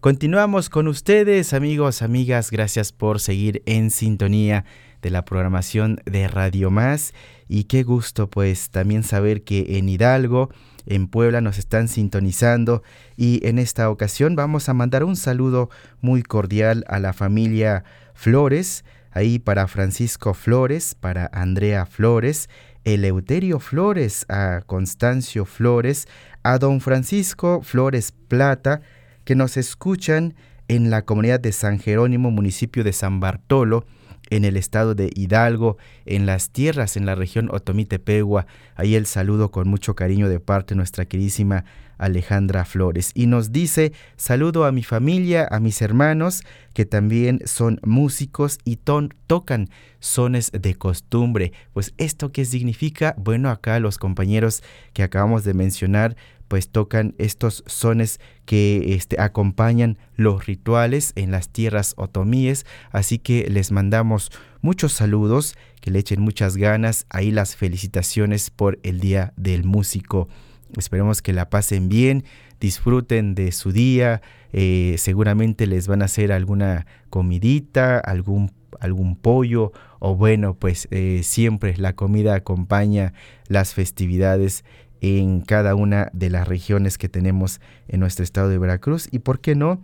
Continuamos 0.00 0.68
con 0.68 0.88
ustedes, 0.88 1.52
amigos, 1.52 2.02
amigas. 2.02 2.50
Gracias 2.50 2.92
por 2.92 3.20
seguir 3.20 3.62
en 3.66 3.90
sintonía 3.90 4.64
de 5.02 5.10
la 5.10 5.24
programación 5.24 6.00
de 6.04 6.26
Radio 6.28 6.70
Más. 6.70 7.14
Y 7.48 7.64
qué 7.64 7.82
gusto, 7.82 8.28
pues, 8.28 8.70
también 8.70 9.02
saber 9.02 9.42
que 9.44 9.78
en 9.78 9.88
Hidalgo, 9.88 10.50
en 10.86 11.08
Puebla, 11.08 11.40
nos 11.40 11.58
están 11.58 11.88
sintonizando. 11.88 12.82
Y 13.16 13.46
en 13.46 13.58
esta 13.58 13.90
ocasión 13.90 14.34
vamos 14.34 14.68
a 14.68 14.74
mandar 14.74 15.04
un 15.04 15.16
saludo 15.16 15.70
muy 16.00 16.22
cordial 16.22 16.84
a 16.88 16.98
la 16.98 17.12
familia 17.12 17.84
Flores 18.14 18.84
ahí 19.18 19.38
para 19.38 19.66
Francisco 19.66 20.32
Flores, 20.32 20.94
para 20.94 21.28
Andrea 21.32 21.86
Flores, 21.86 22.48
Eleuterio 22.84 23.58
Flores, 23.58 24.24
a 24.28 24.62
Constancio 24.64 25.44
Flores, 25.44 26.06
a 26.42 26.58
don 26.58 26.80
Francisco 26.80 27.60
Flores 27.62 28.12
Plata, 28.12 28.80
que 29.24 29.34
nos 29.34 29.56
escuchan 29.56 30.34
en 30.68 30.90
la 30.90 31.02
comunidad 31.02 31.40
de 31.40 31.52
San 31.52 31.80
Jerónimo, 31.80 32.30
municipio 32.30 32.84
de 32.84 32.92
San 32.92 33.20
Bartolo, 33.20 33.84
en 34.30 34.44
el 34.44 34.56
estado 34.56 34.94
de 34.94 35.10
Hidalgo, 35.14 35.78
en 36.06 36.24
las 36.24 36.50
tierras, 36.50 36.96
en 36.96 37.04
la 37.04 37.14
región 37.14 37.48
Otomitepegua. 37.50 38.46
Ahí 38.76 38.94
el 38.94 39.06
saludo 39.06 39.50
con 39.50 39.68
mucho 39.68 39.94
cariño 39.94 40.28
de 40.28 40.38
parte 40.38 40.74
de 40.74 40.76
nuestra 40.76 41.06
queridísima 41.06 41.64
Alejandra 41.98 42.64
Flores. 42.64 43.10
Y 43.14 43.26
nos 43.26 43.52
dice, 43.52 43.92
saludo 44.16 44.64
a 44.64 44.72
mi 44.72 44.82
familia, 44.82 45.46
a 45.50 45.60
mis 45.60 45.82
hermanos, 45.82 46.42
que 46.72 46.86
también 46.86 47.40
son 47.44 47.80
músicos 47.82 48.58
y 48.64 48.76
tocan 48.76 49.68
sones 50.00 50.50
de 50.52 50.74
costumbre. 50.74 51.52
Pues 51.72 51.92
esto 51.98 52.32
qué 52.32 52.44
significa? 52.44 53.14
Bueno, 53.18 53.50
acá 53.50 53.80
los 53.80 53.98
compañeros 53.98 54.62
que 54.92 55.02
acabamos 55.02 55.44
de 55.44 55.54
mencionar, 55.54 56.16
pues 56.48 56.70
tocan 56.70 57.14
estos 57.18 57.62
sones 57.66 58.20
que 58.46 58.94
este, 58.94 59.20
acompañan 59.20 59.98
los 60.16 60.46
rituales 60.46 61.12
en 61.14 61.30
las 61.30 61.50
tierras 61.50 61.94
otomíes. 61.96 62.64
Así 62.90 63.18
que 63.18 63.48
les 63.50 63.70
mandamos 63.70 64.30
muchos 64.62 64.92
saludos, 64.92 65.56
que 65.80 65.90
le 65.90 65.98
echen 65.98 66.22
muchas 66.22 66.56
ganas. 66.56 67.06
Ahí 67.10 67.30
las 67.30 67.54
felicitaciones 67.54 68.50
por 68.50 68.78
el 68.82 68.98
Día 69.00 69.34
del 69.36 69.64
Músico. 69.64 70.28
Esperemos 70.76 71.22
que 71.22 71.32
la 71.32 71.48
pasen 71.50 71.88
bien, 71.88 72.24
disfruten 72.60 73.34
de 73.34 73.52
su 73.52 73.72
día. 73.72 74.20
Eh, 74.52 74.96
seguramente 74.98 75.66
les 75.66 75.88
van 75.88 76.02
a 76.02 76.06
hacer 76.06 76.32
alguna 76.32 76.86
comidita, 77.10 77.98
algún, 77.98 78.52
algún 78.80 79.16
pollo 79.16 79.72
o 79.98 80.14
bueno, 80.14 80.54
pues 80.54 80.88
eh, 80.90 81.20
siempre 81.24 81.76
la 81.76 81.94
comida 81.94 82.34
acompaña 82.34 83.12
las 83.48 83.74
festividades 83.74 84.64
en 85.00 85.40
cada 85.42 85.74
una 85.74 86.10
de 86.12 86.30
las 86.30 86.46
regiones 86.48 86.98
que 86.98 87.08
tenemos 87.08 87.60
en 87.88 88.00
nuestro 88.00 88.24
estado 88.24 88.48
de 88.48 88.58
Veracruz 88.58 89.08
y, 89.10 89.20
¿por 89.20 89.40
qué 89.40 89.54
no?, 89.54 89.80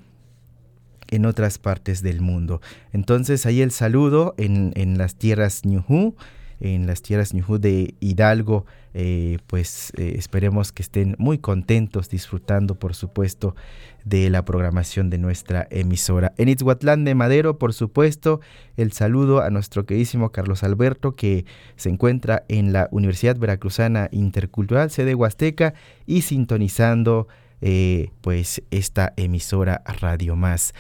en 1.09 1.27
otras 1.27 1.59
partes 1.59 2.03
del 2.03 2.21
mundo. 2.21 2.61
Entonces, 2.93 3.47
ahí 3.47 3.61
el 3.61 3.71
saludo 3.71 4.35
en, 4.39 4.73
en 4.75 4.99
las 4.99 5.17
tierras 5.17 5.65
Ñujú, 5.65 6.17
en 6.61 6.87
las 6.87 7.03
tierras 7.03 7.35
Ñujú 7.35 7.59
de 7.59 7.95
Hidalgo, 8.01 8.67
eh, 8.95 9.39
pues 9.47 9.93
eh, 9.97 10.15
esperemos 10.19 10.73
que 10.73 10.83
estén 10.83 11.17
muy 11.19 11.39
contentos 11.39 12.09
disfrutando, 12.09 12.77
por 12.77 12.95
supuesto, 12.95 13.57
de 14.05 14.31
la 14.31 14.45
programación 14.45 15.11
de 15.11 15.19
nuestra 15.19 15.67
emisora. 15.71 16.33
En 16.37 16.49
Itzhuatlán 16.49 17.05
de 17.05 17.15
Madero, 17.15 17.59
por 17.59 17.73
supuesto, 17.73 18.41
el 18.77 18.93
saludo 18.93 19.43
a 19.43 19.51
nuestro 19.51 19.87
queridísimo 19.87 20.31
Carlos 20.31 20.63
Alberto, 20.63 21.17
que 21.17 21.45
se 21.77 21.89
encuentra 21.89 22.45
en 22.49 22.73
la 22.73 22.89
Universidad 22.93 23.37
Veracruzana 23.37 24.09
Intercultural, 24.13 24.91
sede 24.91 25.15
Huasteca, 25.15 25.75
y 26.07 26.23
sintonizando 26.23 27.27
eh, 27.67 28.11
pues 28.21 28.63
esta 28.71 29.15
emisora 29.17 29.83
Radio 30.01 30.37
Más. 30.37 30.75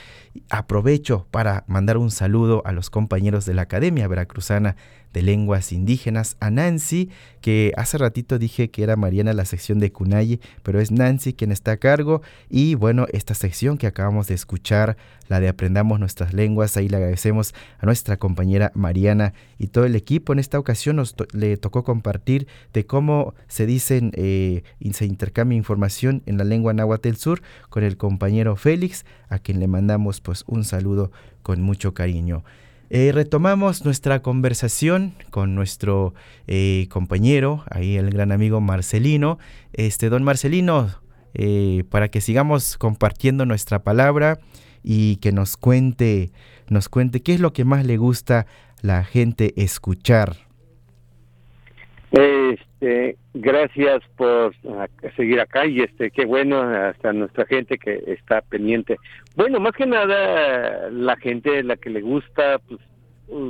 Aprovecho 0.50 1.26
para 1.30 1.64
mandar 1.66 1.96
un 1.96 2.10
saludo 2.10 2.60
a 2.66 2.72
los 2.72 2.90
compañeros 2.90 3.46
de 3.46 3.54
la 3.54 3.62
Academia 3.62 4.06
Veracruzana 4.06 4.76
de 5.14 5.22
lenguas 5.22 5.72
indígenas, 5.72 6.36
a 6.40 6.50
Nancy, 6.50 7.08
que 7.40 7.72
hace 7.76 7.96
ratito 7.96 8.38
dije 8.38 8.70
que 8.70 8.82
era 8.82 8.96
Mariana 8.96 9.32
la 9.32 9.44
sección 9.44 9.78
de 9.78 9.92
Cunayi, 9.92 10.40
pero 10.62 10.80
es 10.80 10.90
Nancy 10.90 11.32
quien 11.32 11.52
está 11.52 11.72
a 11.72 11.76
cargo. 11.76 12.20
Y 12.50 12.74
bueno, 12.74 13.06
esta 13.12 13.34
sección 13.34 13.78
que 13.78 13.86
acabamos 13.86 14.26
de 14.26 14.34
escuchar, 14.34 14.96
la 15.28 15.40
de 15.40 15.48
Aprendamos 15.48 16.00
nuestras 16.00 16.34
lenguas, 16.34 16.76
ahí 16.76 16.88
le 16.88 16.96
agradecemos 16.96 17.54
a 17.78 17.86
nuestra 17.86 18.18
compañera 18.18 18.72
Mariana 18.74 19.32
y 19.56 19.68
todo 19.68 19.84
el 19.86 19.94
equipo. 19.94 20.32
En 20.32 20.40
esta 20.40 20.58
ocasión 20.58 20.96
nos 20.96 21.14
le 21.32 21.56
tocó 21.56 21.84
compartir 21.84 22.48
de 22.72 22.84
cómo 22.84 23.34
se 23.46 23.66
dicen 23.66 24.10
eh, 24.14 24.64
se 24.92 25.06
intercambia 25.06 25.56
información 25.56 26.22
en 26.26 26.38
la 26.38 26.44
lengua 26.44 26.74
náhuatl 26.74 27.14
sur 27.14 27.40
con 27.70 27.84
el 27.84 27.96
compañero 27.96 28.56
Félix, 28.56 29.06
a 29.28 29.38
quien 29.38 29.60
le 29.60 29.68
mandamos 29.68 30.20
pues 30.20 30.42
un 30.48 30.64
saludo 30.64 31.12
con 31.42 31.62
mucho 31.62 31.94
cariño. 31.94 32.44
Eh, 32.96 33.10
retomamos 33.10 33.84
nuestra 33.84 34.22
conversación 34.22 35.14
con 35.30 35.56
nuestro 35.56 36.14
eh, 36.46 36.86
compañero, 36.90 37.64
ahí 37.68 37.96
el 37.96 38.10
gran 38.10 38.30
amigo 38.30 38.60
Marcelino. 38.60 39.40
Este, 39.72 40.08
don 40.10 40.22
Marcelino, 40.22 40.90
eh, 41.34 41.82
para 41.90 42.06
que 42.06 42.20
sigamos 42.20 42.78
compartiendo 42.78 43.46
nuestra 43.46 43.82
palabra 43.82 44.38
y 44.84 45.16
que 45.16 45.32
nos 45.32 45.56
cuente, 45.56 46.30
nos 46.68 46.88
cuente 46.88 47.20
qué 47.20 47.34
es 47.34 47.40
lo 47.40 47.52
que 47.52 47.64
más 47.64 47.84
le 47.84 47.96
gusta 47.96 48.46
la 48.80 49.02
gente 49.02 49.60
escuchar. 49.60 50.36
Este, 52.84 53.16
gracias 53.32 54.02
por 54.16 54.54
ah, 54.68 54.86
seguir 55.16 55.40
acá 55.40 55.64
y 55.64 55.80
este, 55.80 56.10
qué 56.10 56.26
bueno 56.26 56.60
hasta 56.60 57.14
nuestra 57.14 57.46
gente 57.46 57.78
que 57.78 58.02
está 58.08 58.42
pendiente. 58.42 58.98
Bueno, 59.36 59.58
más 59.58 59.72
que 59.72 59.86
nada 59.86 60.90
la 60.90 61.16
gente 61.16 61.62
la 61.62 61.76
que 61.76 61.88
le 61.88 62.02
gusta, 62.02 62.58
pues 62.68 62.80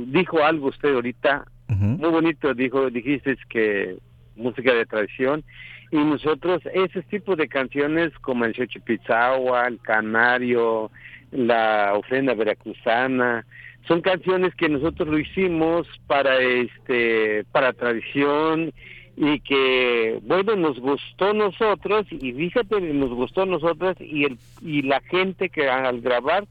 dijo 0.07 0.41
algo 0.41 0.69
usted 0.69 0.93
ahorita 0.93 1.45
muy 1.67 2.09
bonito, 2.09 2.53
dijo, 2.53 2.89
dijiste 2.89 3.35
que 3.49 3.97
música 4.37 4.73
de 4.73 4.85
tradición 4.85 5.43
y 5.91 5.97
nosotros 5.97 6.61
ese 6.73 7.01
tipo 7.01 7.35
de 7.35 7.49
canciones 7.49 8.17
como 8.19 8.45
el 8.45 8.55
Xochipizahua, 8.55 9.67
el 9.67 9.81
Canario, 9.81 10.91
la 11.31 11.93
ofrenda 11.95 12.33
veracruzana, 12.35 13.45
son 13.85 14.01
canciones 14.01 14.55
que 14.55 14.69
nosotros 14.69 15.09
lo 15.09 15.19
hicimos 15.19 15.87
para 16.07 16.39
este 16.39 17.43
para 17.51 17.73
tradición 17.73 18.71
y 19.17 19.39
que 19.39 20.19
bueno 20.23 20.55
nos 20.55 20.79
gustó 20.79 21.29
a 21.29 21.33
nosotros 21.33 22.05
y 22.11 22.33
fíjate 22.33 22.81
nos 22.81 23.11
gustó 23.11 23.45
nosotros 23.45 23.95
y 23.99 24.25
el 24.25 24.37
y 24.61 24.81
la 24.81 24.99
gente 25.01 25.49
que 25.49 25.69
al 25.69 26.01
grabar 26.01 26.45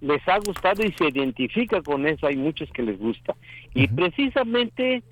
les 0.00 0.26
ha 0.28 0.38
gustado 0.38 0.84
y 0.84 0.92
se 0.92 1.08
identifica 1.08 1.82
con 1.82 2.06
eso. 2.06 2.26
Hay 2.28 2.36
muchos 2.36 2.70
que 2.70 2.82
les 2.82 2.98
gusta. 2.98 3.34
Y 3.74 3.88
precisamente 3.88 5.02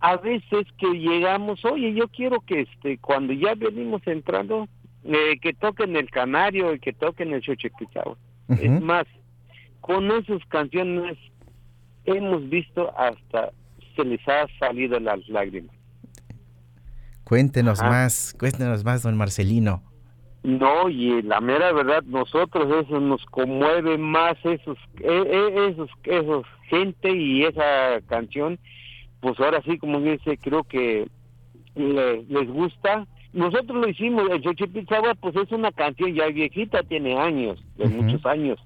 a 0.00 0.16
veces 0.16 0.66
que 0.78 0.88
llegamos 0.88 1.64
oye 1.64 1.94
yo 1.94 2.06
quiero 2.08 2.40
que 2.40 2.60
este 2.60 2.98
cuando 2.98 3.32
ya 3.32 3.54
venimos 3.54 4.02
entrando 4.06 4.68
eh, 5.04 5.38
que 5.40 5.52
toquen 5.54 5.96
el 5.96 6.10
canario 6.10 6.74
y 6.74 6.80
que 6.80 6.92
toquen 6.92 7.32
el 7.32 7.40
chochequizao 7.40 8.18
es 8.48 8.82
más 8.82 9.06
con 9.80 10.10
esas 10.10 10.44
canciones 10.48 11.16
hemos 12.04 12.48
visto 12.48 12.92
hasta 12.96 13.52
se 13.96 14.04
les 14.04 14.20
ha 14.28 14.46
salido 14.58 15.00
las 15.00 15.26
lágrimas. 15.28 15.74
Cuéntenos 17.26 17.82
más, 17.82 18.36
cuéntenos 18.38 18.84
más, 18.84 19.02
don 19.02 19.16
Marcelino. 19.16 19.82
No, 20.44 20.88
y 20.88 21.22
la 21.22 21.40
mera 21.40 21.72
verdad, 21.72 22.04
nosotros 22.04 22.86
eso 22.86 23.00
nos 23.00 23.26
conmueve 23.26 23.98
más 23.98 24.36
esos, 24.44 24.78
e, 25.00 25.08
e, 25.08 25.68
esos, 25.70 25.90
esos 26.04 26.46
gente 26.68 27.10
y 27.10 27.42
esa 27.42 28.00
canción, 28.06 28.60
pues 29.18 29.40
ahora 29.40 29.60
sí, 29.62 29.76
como 29.76 30.00
dice, 30.00 30.38
creo 30.38 30.62
que 30.62 31.08
les 31.74 32.48
gusta. 32.48 33.08
Nosotros 33.32 33.76
lo 33.76 33.88
hicimos, 33.88 34.30
el 34.30 34.42
Chochipizagua, 34.42 35.16
pues 35.16 35.34
es 35.34 35.50
una 35.50 35.72
canción 35.72 36.14
ya 36.14 36.26
viejita, 36.26 36.84
tiene 36.84 37.18
años, 37.18 37.60
de 37.76 37.88
muchos 37.88 38.24
años 38.24 38.60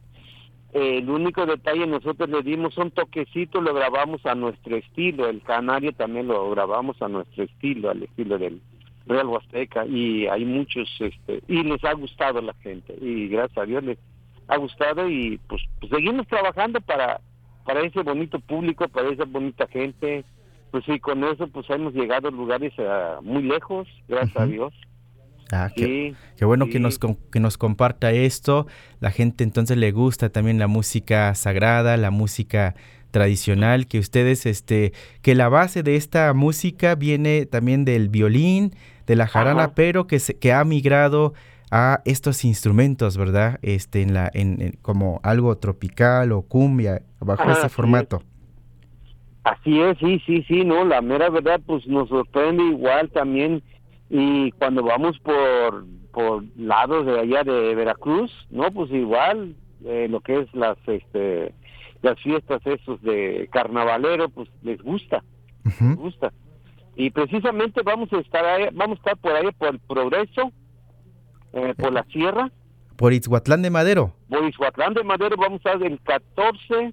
el 0.72 1.10
único 1.10 1.46
detalle 1.46 1.86
nosotros 1.86 2.28
le 2.28 2.42
dimos 2.42 2.76
un 2.78 2.90
toquecito, 2.90 3.60
lo 3.60 3.74
grabamos 3.74 4.24
a 4.24 4.34
nuestro 4.34 4.76
estilo, 4.76 5.28
el 5.28 5.42
canario 5.42 5.92
también 5.92 6.28
lo 6.28 6.50
grabamos 6.50 7.00
a 7.02 7.08
nuestro 7.08 7.44
estilo, 7.44 7.90
al 7.90 8.02
estilo 8.04 8.38
del 8.38 8.60
Real 9.06 9.26
Huasteca 9.26 9.86
y 9.86 10.26
hay 10.28 10.44
muchos 10.44 10.88
este 11.00 11.42
y 11.48 11.62
les 11.64 11.82
ha 11.84 11.94
gustado 11.94 12.38
a 12.38 12.42
la 12.42 12.54
gente 12.54 12.96
y 13.00 13.28
gracias 13.28 13.58
a 13.58 13.66
Dios 13.66 13.82
les 13.82 13.98
ha 14.46 14.56
gustado 14.56 15.08
y 15.08 15.38
pues, 15.48 15.62
pues, 15.80 15.90
seguimos 15.90 16.26
trabajando 16.28 16.80
para 16.80 17.20
para 17.64 17.80
ese 17.80 18.02
bonito 18.02 18.38
público, 18.40 18.88
para 18.88 19.10
esa 19.10 19.24
bonita 19.24 19.66
gente, 19.66 20.24
pues 20.70 20.84
sí, 20.84 20.98
con 21.00 21.24
eso 21.24 21.48
pues 21.48 21.68
hemos 21.70 21.94
llegado 21.94 22.28
a 22.28 22.32
lugares 22.32 22.72
ah, 22.78 23.18
muy 23.22 23.42
lejos, 23.42 23.88
gracias 24.08 24.36
a 24.36 24.46
Dios. 24.46 24.72
Ah, 25.52 25.70
qué, 25.74 26.14
bueno 26.42 26.68
que, 26.68 26.78
nos, 26.78 26.98
que 26.98 27.40
nos 27.40 27.58
comparta 27.58 28.12
esto. 28.12 28.66
La 29.00 29.10
gente 29.10 29.44
entonces 29.44 29.76
le 29.76 29.90
gusta 29.92 30.28
también 30.28 30.58
la 30.58 30.68
música 30.68 31.34
sagrada, 31.34 31.96
la 31.96 32.10
música 32.10 32.74
tradicional, 33.10 33.86
que 33.86 33.98
ustedes, 33.98 34.46
este, 34.46 34.92
que 35.22 35.34
la 35.34 35.48
base 35.48 35.82
de 35.82 35.96
esta 35.96 36.32
música 36.32 36.94
viene 36.94 37.46
también 37.46 37.84
del 37.84 38.08
violín, 38.08 38.74
de 39.06 39.16
la 39.16 39.26
jarana, 39.26 39.74
pero 39.74 40.06
que, 40.06 40.20
se, 40.20 40.38
que 40.38 40.52
ha 40.52 40.64
migrado 40.64 41.34
a 41.70 42.00
estos 42.04 42.44
instrumentos, 42.44 43.16
¿verdad? 43.16 43.58
Este, 43.62 44.02
en 44.02 44.14
la, 44.14 44.30
en, 44.32 44.76
como 44.82 45.20
algo 45.22 45.56
tropical 45.58 46.32
o 46.32 46.42
cumbia, 46.42 47.02
bajo 47.20 47.50
ese 47.50 47.68
formato. 47.68 48.22
Así 49.44 49.80
es, 49.80 49.96
sí, 49.98 50.20
sí, 50.26 50.44
sí, 50.46 50.64
no, 50.64 50.84
la 50.84 51.00
mera 51.00 51.30
verdad, 51.30 51.60
pues 51.64 51.86
nos 51.86 52.08
sorprende 52.08 52.62
igual 52.62 53.08
también 53.10 53.62
y 54.10 54.50
cuando 54.52 54.82
vamos 54.82 55.18
por 55.20 55.86
por 56.12 56.44
lados 56.56 57.06
de 57.06 57.20
allá 57.20 57.44
de 57.44 57.74
Veracruz 57.74 58.32
no 58.50 58.70
pues 58.72 58.90
igual 58.90 59.54
eh, 59.84 60.08
lo 60.10 60.20
que 60.20 60.40
es 60.40 60.54
las 60.54 60.76
este 60.86 61.54
las 62.02 62.20
fiestas 62.20 62.60
esos 62.66 63.00
de 63.02 63.48
carnavalero 63.52 64.28
pues 64.28 64.48
les 64.62 64.82
gusta 64.82 65.22
les 65.64 65.96
gusta 65.96 66.32
y 66.96 67.10
precisamente 67.10 67.82
vamos 67.82 68.12
a 68.12 68.18
estar 68.18 68.44
ahí, 68.44 68.68
vamos 68.72 68.98
a 68.98 69.00
estar 69.00 69.16
por 69.18 69.32
ahí 69.32 69.50
por 69.56 69.68
el 69.68 69.78
progreso 69.78 70.52
eh, 71.52 71.74
por 71.78 71.92
la 71.92 72.04
sierra 72.04 72.50
por 73.00 73.14
Itzhuatlán 73.14 73.62
de 73.62 73.70
Madero. 73.70 74.12
Por 74.28 74.44
Itzhuatlán 74.44 74.92
de 74.92 75.02
Madero 75.02 75.34
vamos 75.38 75.64
a 75.64 75.72
estar 75.72 75.90
el 75.90 75.98
14 76.02 76.92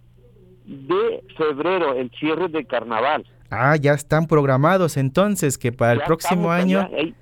de 0.63 1.23
febrero, 1.35 1.95
el 1.95 2.09
cierre 2.11 2.47
de 2.47 2.63
carnaval. 2.63 3.25
Ah, 3.49 3.75
ya 3.75 3.93
están 3.93 4.27
programados 4.27 4.97
entonces 4.97 5.57
que 5.57 5.71
para 5.71 5.93
el 5.93 6.01
próximo 6.01 6.51
año. 6.51 6.79
allá, 6.81 7.13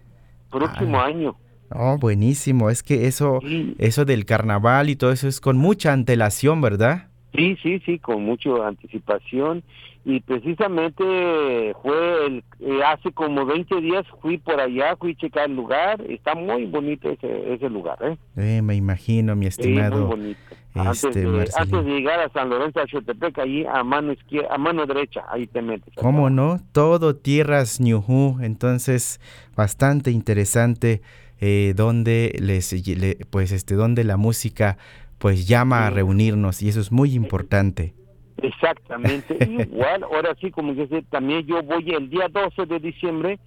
próximo 0.50 1.00
Ah. 1.00 1.06
año. 1.06 1.36
Oh, 1.72 1.98
buenísimo. 1.98 2.70
Es 2.70 2.84
que 2.84 3.08
eso, 3.08 3.40
eso 3.80 4.06
del 4.06 4.26
carnaval 4.26 4.90
y 4.90 4.96
todo 4.96 5.12
eso 5.12 5.28
es 5.28 5.42
con 5.42 5.58
mucha 5.58 5.94
antelación, 5.94 6.62
¿verdad? 6.62 7.10
Sí, 7.36 7.58
sí, 7.62 7.80
sí, 7.86 8.00
con 8.00 8.24
mucha 8.24 8.50
anticipación. 8.68 9.64
Y 10.08 10.20
precisamente 10.20 11.74
fue 11.82 12.26
el, 12.28 12.44
eh, 12.60 12.80
hace 12.86 13.12
como 13.12 13.46
20 13.46 13.82
días 13.82 14.06
fui 14.22 14.38
por 14.38 14.60
allá, 14.60 14.96
fui 14.98 15.14
a 15.14 15.16
checar 15.16 15.50
el 15.50 15.56
lugar. 15.56 16.00
Está 16.10 16.36
muy 16.36 16.66
bonito 16.66 17.10
ese, 17.10 17.54
ese 17.54 17.70
lugar, 17.70 17.98
¿eh? 18.02 18.18
Eh, 18.38 18.62
me 18.62 18.76
imagino, 18.76 19.36
mi 19.36 19.50
Sí, 19.50 19.62
muy 19.68 19.78
estimado. 19.80 20.06
bonito. 20.08 20.40
Antes 20.76 21.04
este, 21.06 21.20
de, 21.22 21.28
Marcelino. 21.28 21.58
antes 21.78 21.86
de 21.86 21.92
llegar 22.00 22.20
a 22.20 22.30
San 22.30 22.50
Lorenzo 22.50 22.82
de 22.82 22.86
Chotepec, 22.88 23.40
allí 23.40 23.66
a 23.66 23.84
mano 23.84 24.12
izquierda, 24.14 24.54
a 24.54 24.58
mano 24.58 24.86
derecha, 24.86 25.24
ahí 25.30 25.48
te 25.48 25.62
metes. 25.62 25.94
¿Cómo 25.96 26.30
no? 26.30 26.60
Todo 26.74 27.16
tierras 27.16 27.80
Ñujú, 27.80 28.38
entonces 28.42 29.20
bastante 29.56 30.12
interesante 30.12 31.02
eh, 31.42 31.74
donde 31.76 32.36
les 32.42 32.72
le- 32.88 33.18
pues 33.30 33.52
este 33.52 33.76
donde 33.76 34.04
la 34.04 34.18
música 34.18 34.78
pues 35.18 35.48
llama 35.48 35.88
a 35.88 35.90
reunirnos 35.90 36.62
y 36.62 36.70
eso 36.70 36.80
es 36.80 36.92
muy 36.92 37.14
importante. 37.16 37.94
Exactamente. 38.38 39.38
Igual, 39.50 40.04
ahora 40.04 40.36
sí, 40.42 40.52
como 40.52 40.76
que 40.76 40.88
sé, 40.88 41.02
también 41.04 41.46
yo 41.46 41.64
voy 41.64 41.90
el 41.92 42.10
día 42.10 42.28
12 42.30 42.66
de 42.66 42.80
diciembre 42.80 43.40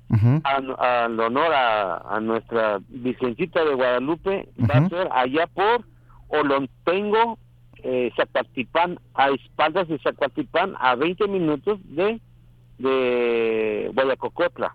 a- 0.44 1.04
al 1.04 1.20
honor 1.20 1.52
a, 1.52 1.98
a 2.16 2.20
nuestra 2.20 2.80
Virgencita 2.88 3.64
de 3.64 3.74
Guadalupe, 3.74 4.48
va 4.60 4.74
a 4.86 4.88
ser 4.88 5.08
allá 5.12 5.46
por 5.46 5.84
Olontengo, 6.28 7.38
eh, 7.82 8.10
Zacualtipán, 8.16 8.98
a 9.14 9.28
espaldas 9.30 9.88
de 9.88 9.98
Zacualtipán, 9.98 10.74
a 10.80 10.94
20 10.94 11.28
minutos 11.28 11.78
de, 11.84 12.20
de 12.78 13.90
Guayacocotla. 13.94 14.74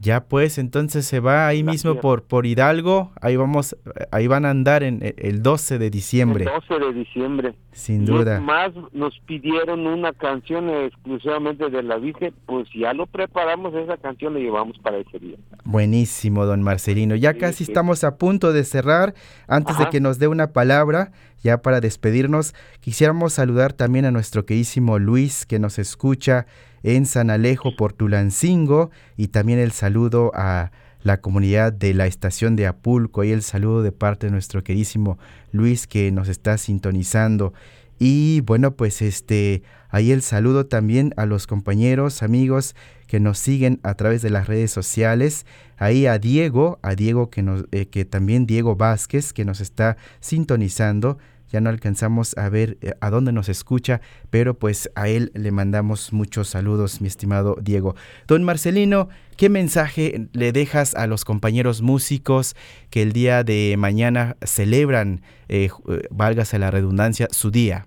Ya 0.00 0.24
pues 0.26 0.58
entonces 0.58 1.06
se 1.06 1.18
va 1.18 1.48
ahí 1.48 1.64
mismo 1.64 1.96
por 2.00 2.22
por 2.22 2.46
Hidalgo, 2.46 3.10
ahí 3.20 3.34
vamos 3.34 3.76
ahí 4.12 4.28
van 4.28 4.44
a 4.44 4.50
andar 4.50 4.84
en 4.84 5.02
e- 5.02 5.14
el 5.18 5.42
12 5.42 5.78
de 5.78 5.90
diciembre, 5.90 6.44
El 6.44 6.50
12 6.68 6.78
de 6.86 6.92
diciembre. 6.92 7.54
sin 7.72 8.02
Y 8.02 8.06
duda. 8.06 8.40
más 8.40 8.70
nos 8.92 9.18
pidieron 9.26 9.88
una 9.88 10.12
canción 10.12 10.70
exclusivamente 10.70 11.68
de 11.68 11.82
la 11.82 11.96
Virgen, 11.96 12.32
pues 12.46 12.68
ya 12.72 12.92
lo 12.94 13.06
preparamos, 13.06 13.74
esa 13.74 13.96
canción 13.96 14.34
la 14.34 14.40
llevamos 14.40 14.78
para 14.78 14.98
ese 14.98 15.18
día. 15.18 15.36
Buenísimo, 15.64 16.46
don 16.46 16.62
Marcelino. 16.62 17.16
Ya 17.16 17.32
Sí, 17.32 17.38
casi 17.40 17.64
sí. 17.64 17.70
estamos 17.72 18.04
a 18.04 18.18
punto 18.18 18.52
de 18.52 18.62
cerrar. 18.64 19.14
Antes 19.48 19.78
de 19.78 19.88
que 19.90 20.00
nos 20.00 20.18
dé 20.20 20.28
una 20.28 20.52
palabra, 20.52 21.10
ya 21.42 21.60
para 21.60 21.80
despedirnos, 21.80 22.54
quisiéramos 22.80 23.32
saludar 23.32 23.72
también 23.72 24.04
a 24.04 24.10
nuestro 24.12 24.46
queridísimo 24.46 24.98
Luis 24.98 25.44
que 25.44 25.58
nos 25.58 25.78
escucha 25.78 26.46
en 26.82 27.06
San 27.06 27.30
Alejo 27.30 27.76
por 27.76 27.92
Tulancingo 27.92 28.90
y 29.16 29.28
también 29.28 29.58
el 29.58 29.72
saludo 29.72 30.32
a 30.34 30.70
la 31.02 31.20
comunidad 31.20 31.72
de 31.72 31.94
la 31.94 32.06
estación 32.06 32.56
de 32.56 32.66
Apulco 32.66 33.24
y 33.24 33.30
el 33.30 33.42
saludo 33.42 33.82
de 33.82 33.92
parte 33.92 34.26
de 34.26 34.32
nuestro 34.32 34.64
queridísimo 34.64 35.18
Luis 35.52 35.86
que 35.86 36.10
nos 36.10 36.28
está 36.28 36.58
sintonizando. 36.58 37.52
Y 37.98 38.42
bueno, 38.42 38.72
pues 38.72 39.02
este, 39.02 39.62
ahí 39.90 40.12
el 40.12 40.22
saludo 40.22 40.66
también 40.66 41.14
a 41.16 41.26
los 41.26 41.46
compañeros, 41.46 42.22
amigos 42.22 42.74
que 43.06 43.20
nos 43.20 43.38
siguen 43.38 43.80
a 43.82 43.94
través 43.94 44.22
de 44.22 44.30
las 44.30 44.46
redes 44.46 44.70
sociales. 44.70 45.46
Ahí 45.76 46.06
a 46.06 46.18
Diego, 46.18 46.78
a 46.82 46.94
Diego 46.94 47.30
que 47.30 47.42
nos, 47.42 47.64
eh, 47.72 47.86
que 47.86 48.04
también 48.04 48.46
Diego 48.46 48.76
Vázquez, 48.76 49.32
que 49.32 49.44
nos 49.44 49.60
está 49.60 49.96
sintonizando. 50.20 51.18
Ya 51.50 51.60
no 51.60 51.70
alcanzamos 51.70 52.36
a 52.36 52.48
ver 52.48 52.78
eh, 52.80 52.92
a 53.00 53.10
dónde 53.10 53.32
nos 53.32 53.48
escucha, 53.48 54.00
pero 54.30 54.54
pues 54.54 54.90
a 54.94 55.08
él 55.08 55.30
le 55.34 55.50
mandamos 55.50 56.12
muchos 56.12 56.48
saludos, 56.48 57.00
mi 57.00 57.08
estimado 57.08 57.56
Diego. 57.60 57.94
Don 58.26 58.44
Marcelino, 58.44 59.08
¿qué 59.36 59.48
mensaje 59.48 60.28
le 60.32 60.52
dejas 60.52 60.94
a 60.94 61.06
los 61.06 61.24
compañeros 61.24 61.82
músicos 61.82 62.54
que 62.90 63.02
el 63.02 63.12
día 63.12 63.44
de 63.44 63.74
mañana 63.78 64.36
celebran, 64.42 65.22
eh, 65.48 65.70
eh, 65.88 66.58
la 66.58 66.70
redundancia, 66.70 67.28
su 67.30 67.50
día? 67.50 67.86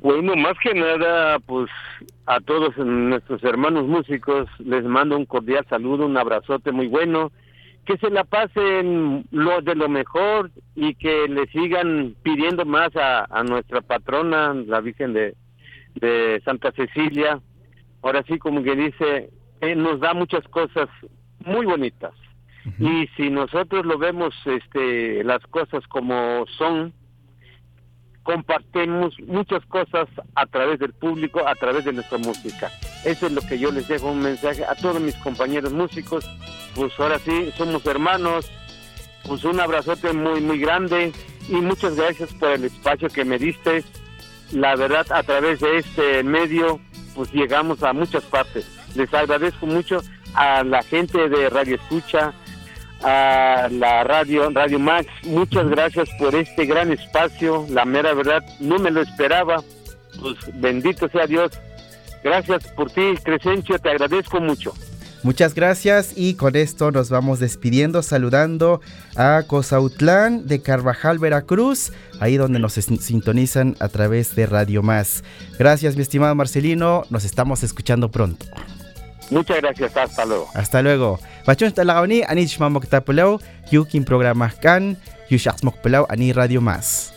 Bueno, 0.00 0.36
más 0.36 0.54
que 0.62 0.74
nada, 0.74 1.40
pues 1.40 1.68
a 2.26 2.40
todos 2.40 2.76
nuestros 2.76 3.42
hermanos 3.42 3.86
músicos 3.86 4.48
les 4.60 4.84
mando 4.84 5.16
un 5.16 5.24
cordial 5.24 5.66
saludo, 5.68 6.06
un 6.06 6.16
abrazote 6.16 6.70
muy 6.70 6.86
bueno, 6.86 7.32
que 7.88 7.96
se 7.96 8.10
la 8.10 8.24
pasen 8.24 9.24
lo 9.30 9.62
de 9.62 9.74
lo 9.74 9.88
mejor 9.88 10.50
y 10.74 10.94
que 10.94 11.26
le 11.26 11.46
sigan 11.46 12.14
pidiendo 12.22 12.66
más 12.66 12.94
a, 12.96 13.24
a 13.30 13.42
nuestra 13.44 13.80
patrona, 13.80 14.52
la 14.52 14.82
Virgen 14.82 15.14
de, 15.14 15.34
de 15.94 16.38
Santa 16.44 16.70
Cecilia. 16.72 17.40
Ahora 18.02 18.22
sí, 18.28 18.38
como 18.38 18.62
que 18.62 18.76
dice, 18.76 19.30
eh, 19.62 19.74
nos 19.74 20.00
da 20.00 20.12
muchas 20.12 20.46
cosas 20.48 20.90
muy 21.46 21.64
bonitas. 21.64 22.12
Y 22.78 23.06
si 23.16 23.30
nosotros 23.30 23.86
lo 23.86 23.96
vemos, 23.96 24.34
este, 24.44 25.24
las 25.24 25.40
cosas 25.46 25.82
como 25.86 26.44
son, 26.58 26.92
compartimos 28.22 29.18
muchas 29.20 29.64
cosas 29.64 30.08
a 30.34 30.44
través 30.44 30.78
del 30.78 30.92
público, 30.92 31.48
a 31.48 31.54
través 31.54 31.86
de 31.86 31.94
nuestra 31.94 32.18
música. 32.18 32.68
Eso 33.04 33.26
es 33.26 33.32
lo 33.32 33.40
que 33.42 33.58
yo 33.58 33.70
les 33.70 33.88
dejo 33.88 34.10
un 34.10 34.20
mensaje 34.20 34.64
a 34.64 34.74
todos 34.74 35.00
mis 35.00 35.14
compañeros 35.16 35.72
músicos. 35.72 36.28
Pues 36.74 36.92
ahora 36.98 37.18
sí, 37.18 37.52
somos 37.56 37.84
hermanos. 37.86 38.50
Pues 39.26 39.44
un 39.44 39.60
abrazote 39.60 40.12
muy, 40.12 40.40
muy 40.40 40.58
grande 40.58 41.12
y 41.48 41.54
muchas 41.56 41.96
gracias 41.96 42.32
por 42.34 42.50
el 42.50 42.64
espacio 42.64 43.08
que 43.08 43.24
me 43.24 43.38
diste. 43.38 43.84
La 44.52 44.74
verdad, 44.76 45.06
a 45.10 45.22
través 45.22 45.60
de 45.60 45.78
este 45.78 46.22
medio, 46.22 46.80
pues 47.14 47.32
llegamos 47.32 47.82
a 47.82 47.92
muchas 47.92 48.24
partes. 48.24 48.66
Les 48.94 49.12
agradezco 49.12 49.66
mucho 49.66 50.02
a 50.34 50.64
la 50.64 50.82
gente 50.82 51.28
de 51.28 51.50
Radio 51.50 51.76
Escucha, 51.76 52.32
a 53.02 53.68
la 53.70 54.04
radio 54.04 54.50
Radio 54.50 54.78
Max. 54.78 55.06
Muchas 55.24 55.68
gracias 55.68 56.08
por 56.18 56.34
este 56.34 56.64
gran 56.64 56.92
espacio. 56.92 57.66
La 57.68 57.84
mera 57.84 58.14
verdad, 58.14 58.42
no 58.60 58.78
me 58.78 58.90
lo 58.90 59.02
esperaba. 59.02 59.62
Pues 60.20 60.36
bendito 60.54 61.08
sea 61.08 61.26
Dios. 61.26 61.52
Gracias 62.22 62.66
por 62.68 62.90
ti, 62.90 63.14
Crescencio. 63.22 63.78
Te 63.78 63.90
agradezco 63.90 64.40
mucho. 64.40 64.72
Muchas 65.24 65.54
gracias 65.54 66.12
y 66.16 66.34
con 66.34 66.54
esto 66.54 66.92
nos 66.92 67.10
vamos 67.10 67.40
despidiendo, 67.40 68.02
saludando 68.02 68.80
a 69.16 69.42
Cosautlán 69.46 70.46
de 70.46 70.62
Carvajal, 70.62 71.18
Veracruz, 71.18 71.92
ahí 72.20 72.36
donde 72.36 72.60
nos 72.60 72.74
sintonizan 72.74 73.76
a 73.80 73.88
través 73.88 74.36
de 74.36 74.46
Radio 74.46 74.82
Más. 74.82 75.24
Gracias, 75.58 75.96
mi 75.96 76.02
estimado 76.02 76.34
Marcelino, 76.36 77.04
nos 77.10 77.24
estamos 77.24 77.64
escuchando 77.64 78.10
pronto. 78.10 78.46
Muchas 79.30 79.60
gracias. 79.60 79.96
Hasta 79.96 80.24
luego. 80.24 80.48
Hasta 80.54 80.82
luego. 80.82 81.20
Bachon 81.44 81.72
tapulaw, 81.72 83.38
yukin 83.70 84.04
programa 84.04 84.50
kan, 84.50 84.96
ani 86.08 86.32
Radio 86.32 86.60
Más. 86.60 87.12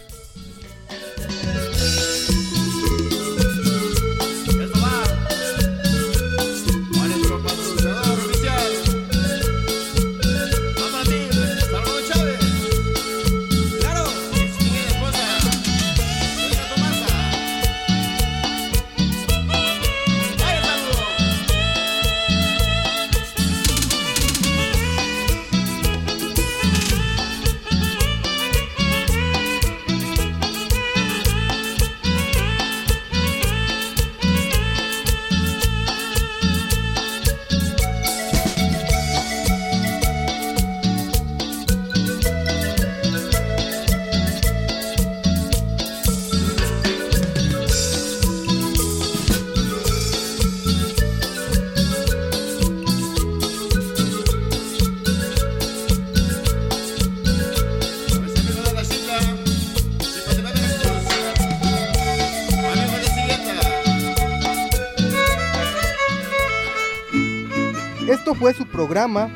Programa 68.91 69.29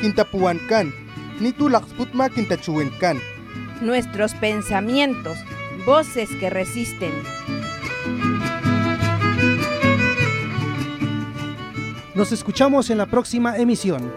Quintapuancán, 0.00 0.94
Nitu 1.40 1.68
Laxputma 1.68 2.28
Quintachuencán. 2.28 3.18
nuestros 3.80 4.34
pensamientos, 4.34 5.36
voces 5.84 6.30
que 6.38 6.48
resisten. 6.48 7.10
Nos 12.14 12.30
escuchamos 12.30 12.88
en 12.88 12.98
la 12.98 13.06
próxima 13.06 13.58
emisión. 13.58 14.12